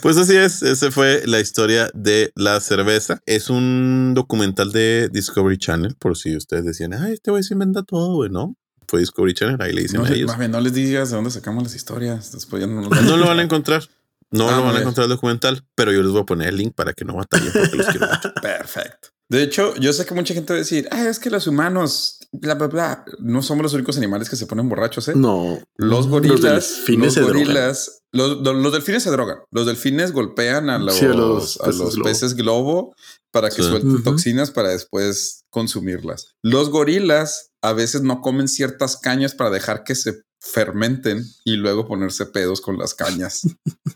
[0.00, 3.20] Pues así es, esa fue la historia de la cerveza.
[3.26, 7.82] Es un documental de Discovery Channel, por si ustedes decían, ay, este güey se inventa
[7.82, 8.56] todo, güey, ¿no?
[8.88, 10.26] Fue Discovery Channel, ahí le dicen No, a ellos.
[10.28, 12.32] más bien, no les digas de dónde sacamos las historias.
[12.32, 13.82] Después ya no, No lo van a encontrar.
[14.30, 16.56] No Ah, lo van a encontrar el documental, pero yo les voy a poner el
[16.56, 18.32] link para que no batallen porque los quiero mucho.
[18.42, 19.08] Perfecto.
[19.32, 22.18] De hecho, yo sé que mucha gente va a decir, ah, es que los humanos,
[22.32, 25.14] bla, bla, bla, no somos los únicos animales que se ponen borrachos, ¿eh?
[25.16, 25.58] No.
[25.76, 27.38] Los gorilas, Los delfines los se drogan.
[27.44, 29.38] gorilas, los, los- los delfines se drogan.
[29.50, 32.04] Los delfines golpean a los, Sí, a los a peces globo.
[32.04, 32.94] peces globo
[33.32, 33.68] para que Sí.
[33.70, 36.26] suelten toxinas para después consumirlas.
[36.42, 41.86] Los gorilas a veces no comen ciertas cañas para dejar que se fermenten y luego
[41.86, 43.42] ponerse pedos con las cañas.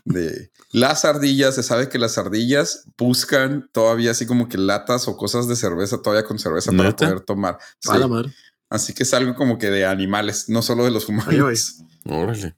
[0.05, 5.17] de las ardillas, se sabe que las ardillas buscan todavía así como que latas o
[5.17, 7.55] cosas de cerveza, todavía con cerveza para poder tomar.
[7.55, 7.99] A Sí.
[7.99, 8.33] la madre.
[8.69, 11.75] Así que es algo como que de animales, no solo de los humanos.
[12.05, 12.55] Órale.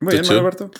[0.00, 0.32] Muy Qué bien.
[0.32, 0.70] Alberto.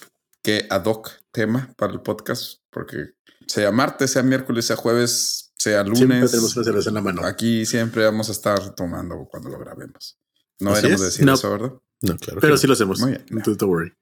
[0.42, 3.10] Que ad hoc tema para el podcast, porque
[3.46, 6.30] sea martes, sea miércoles, sea jueves, sea Siempre lunes.
[6.30, 7.24] tenemos una cerveza en la mano.
[7.24, 10.18] Aquí siempre vamos a estar tomando cuando lo grabemos.
[10.58, 11.34] No deberíamos decir No.
[11.34, 11.72] eso, ¿verdad?
[12.02, 12.40] No, claro.
[12.40, 13.00] Pero sí lo hacemos.
[13.00, 13.24] Muy bien.
[13.30, 13.92] Entonces, don't worry.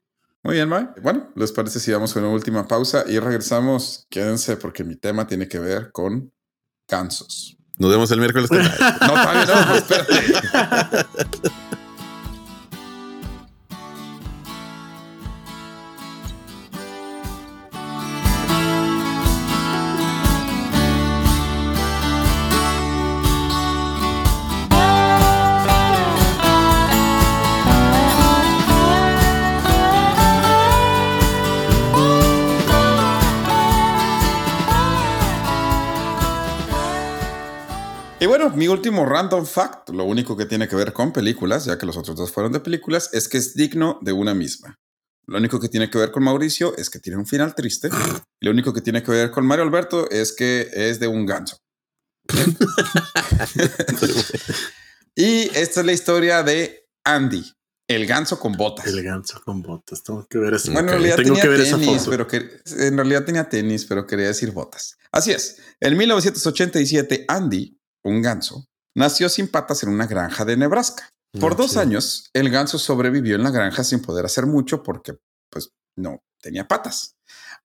[0.43, 1.01] Muy bien, Mike.
[1.01, 4.07] Bueno, ¿les parece si vamos con una última pausa y regresamos?
[4.09, 6.33] Quédense porque mi tema tiene que ver con
[6.87, 7.55] gansos.
[7.77, 7.87] no.
[7.87, 8.49] Nos vemos el miércoles.
[9.01, 10.15] No, todavía no, espérate.
[38.51, 41.85] bueno, mi último random fact, lo único que tiene que ver con películas, ya que
[41.85, 44.79] los otros dos fueron de películas, es que es digno de una misma.
[45.27, 47.89] Lo único que tiene que ver con Mauricio es que tiene un final triste.
[48.39, 51.25] Y lo único que tiene que ver con Mario Alberto es que es de un
[51.25, 51.57] ganso.
[55.15, 57.43] y esta es la historia de Andy,
[57.87, 58.87] el ganso con botas.
[58.87, 60.03] El ganso con botas.
[60.03, 60.71] Tengo que ver eso.
[60.71, 64.97] Bueno, en realidad tenía tenis, pero que en realidad tenía tenis, pero quería decir botas.
[65.11, 65.57] Así es.
[65.79, 71.09] En 1987, Andy, un ganso, nació sin patas en una granja de Nebraska.
[71.39, 75.17] Por dos años, el ganso sobrevivió en la granja sin poder hacer mucho porque,
[75.49, 77.15] pues, no tenía patas.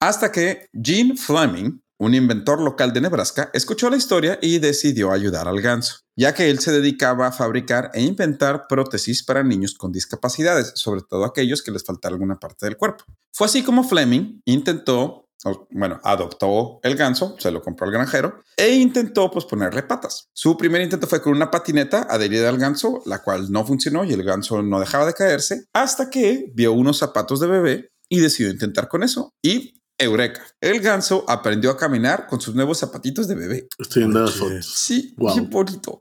[0.01, 5.49] Hasta que Gene Fleming, un inventor local de Nebraska, escuchó la historia y decidió ayudar
[5.49, 9.91] al ganso, ya que él se dedicaba a fabricar e inventar prótesis para niños con
[9.91, 13.05] discapacidades, sobre todo aquellos que les faltara alguna parte del cuerpo.
[13.35, 15.26] Fue así como Fleming intentó
[15.71, 20.29] bueno, adoptó el ganso, se lo compró al granjero e intentó pues ponerle patas.
[20.33, 24.13] Su primer intento fue con una patineta adherida al ganso, la cual no funcionó y
[24.13, 28.51] el ganso no dejaba de caerse hasta que vio unos zapatos de bebé y decidió
[28.51, 30.43] intentar con eso y Eureka.
[30.61, 33.69] El ganso aprendió a caminar con sus nuevos zapatitos de bebé.
[33.79, 34.67] Estoy viendo las fotos.
[34.67, 35.99] Sí, qué bonito.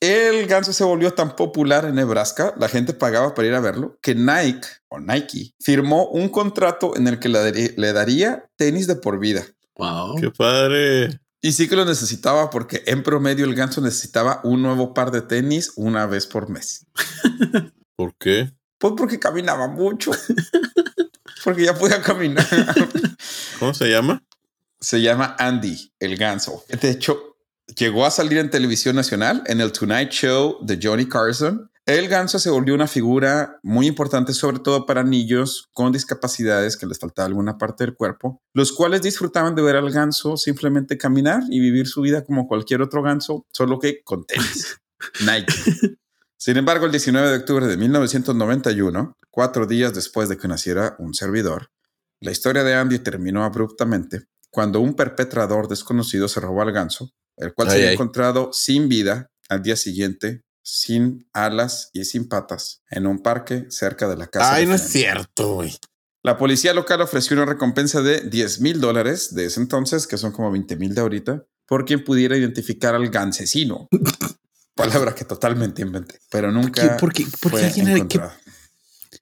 [0.00, 3.98] El ganso se volvió tan popular en Nebraska, la gente pagaba para ir a verlo,
[4.02, 9.18] que Nike o Nike firmó un contrato en el que le, daría tenis de por
[9.18, 9.44] vida.
[9.76, 10.16] Wow.
[10.20, 11.20] Qué padre.
[11.40, 15.22] Y sí que lo necesitaba porque en promedio el ganso necesitaba un nuevo par de
[15.22, 16.86] tenis una vez por mes.
[17.96, 18.52] ¿Por qué?
[18.78, 20.10] Pues porque caminaba mucho.
[21.44, 22.46] porque ya podía caminar.
[23.58, 24.24] ¿Cómo se llama?
[24.80, 26.64] Se llama Andy, el ganso.
[26.68, 27.36] De hecho,
[27.76, 31.70] llegó a salir en televisión nacional en el Tonight Show de Johnny Carson.
[31.86, 36.86] El ganso se volvió una figura muy importante, sobre todo para niños con discapacidades que
[36.86, 41.42] les faltaba alguna parte del cuerpo, los cuales disfrutaban de ver al ganso simplemente caminar
[41.50, 44.80] y vivir su vida como cualquier otro ganso, solo que con tenis.
[45.20, 45.98] Nike.
[46.44, 51.14] Sin embargo, el 19 de octubre de 1991, cuatro días después de que naciera un
[51.14, 51.70] servidor,
[52.20, 57.54] la historia de Andy terminó abruptamente cuando un perpetrador desconocido se robó al ganso, el
[57.54, 63.06] cual se había encontrado sin vida al día siguiente, sin alas y sin patas, en
[63.06, 64.52] un parque cerca de la casa.
[64.52, 65.74] Ay, no es cierto, güey.
[66.22, 70.32] La policía local ofreció una recompensa de 10 mil dólares de ese entonces, que son
[70.32, 73.88] como 20 mil de ahorita, por quien pudiera identificar al gansecino.
[74.74, 76.96] Palabra que totalmente inventé, pero nunca.
[76.96, 78.20] ¿Por qué, por qué, alguien ¿qué,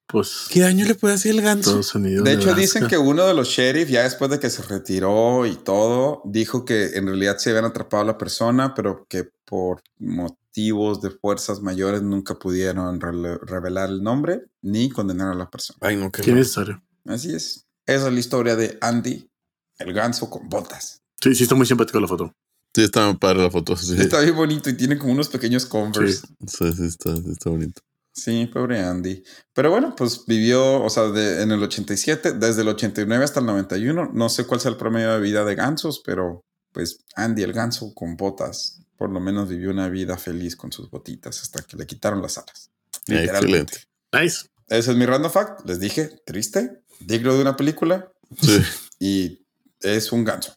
[0.07, 1.81] pues, ¿Qué daño le puede hacer el ganso?
[1.99, 5.57] de hecho, dicen que uno de los sheriff, ya después de que se retiró y
[5.57, 11.01] todo, dijo que en realidad se habían atrapado a la persona, pero que por motivos
[11.01, 15.79] de fuerzas mayores nunca pudieron revelar el nombre ni condenar a la persona.
[15.81, 16.83] Ay, no, qué, ¿Qué historia.
[17.07, 17.67] Así es.
[17.87, 19.29] Esa es la historia de Andy,
[19.79, 21.03] el ganso con botas.
[21.23, 22.35] Sí, sí, está muy simpática la foto.
[22.75, 23.75] Sí, está padre la foto.
[23.75, 26.27] Está bien bonito y tiene como unos pequeños Converse.
[26.47, 27.83] Sí, sí, está, está, bonito.
[28.15, 29.23] Sí, pobre Andy.
[29.53, 34.13] Pero bueno, pues vivió, o sea, en el 87, desde el 89 hasta el 91.
[34.15, 37.93] No sé cuál sea el promedio de vida de gansos, pero pues Andy el ganso
[37.95, 41.87] con botas, por lo menos vivió una vida feliz con sus botitas hasta que le
[41.87, 42.71] quitaron las alas.
[43.07, 43.85] Excelente.
[44.13, 44.47] Nice.
[44.69, 45.67] Ese es mi random fact.
[45.67, 48.11] Les dije, triste, digno de una película.
[48.41, 48.59] Sí.
[49.05, 49.45] Y
[49.81, 50.55] es un ganso.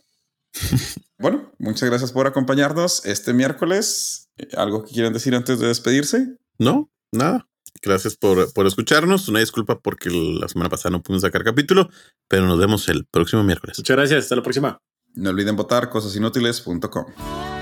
[1.17, 4.29] Bueno, muchas gracias por acompañarnos este miércoles.
[4.57, 6.37] ¿Algo que quieran decir antes de despedirse?
[6.59, 7.47] No, nada.
[7.81, 9.29] Gracias por, por escucharnos.
[9.29, 11.89] Una disculpa porque la semana pasada no pudimos sacar capítulo,
[12.27, 13.77] pero nos vemos el próximo miércoles.
[13.79, 14.23] Muchas gracias.
[14.25, 14.81] Hasta la próxima.
[15.13, 17.54] No olviden votar cosasinútiles.com.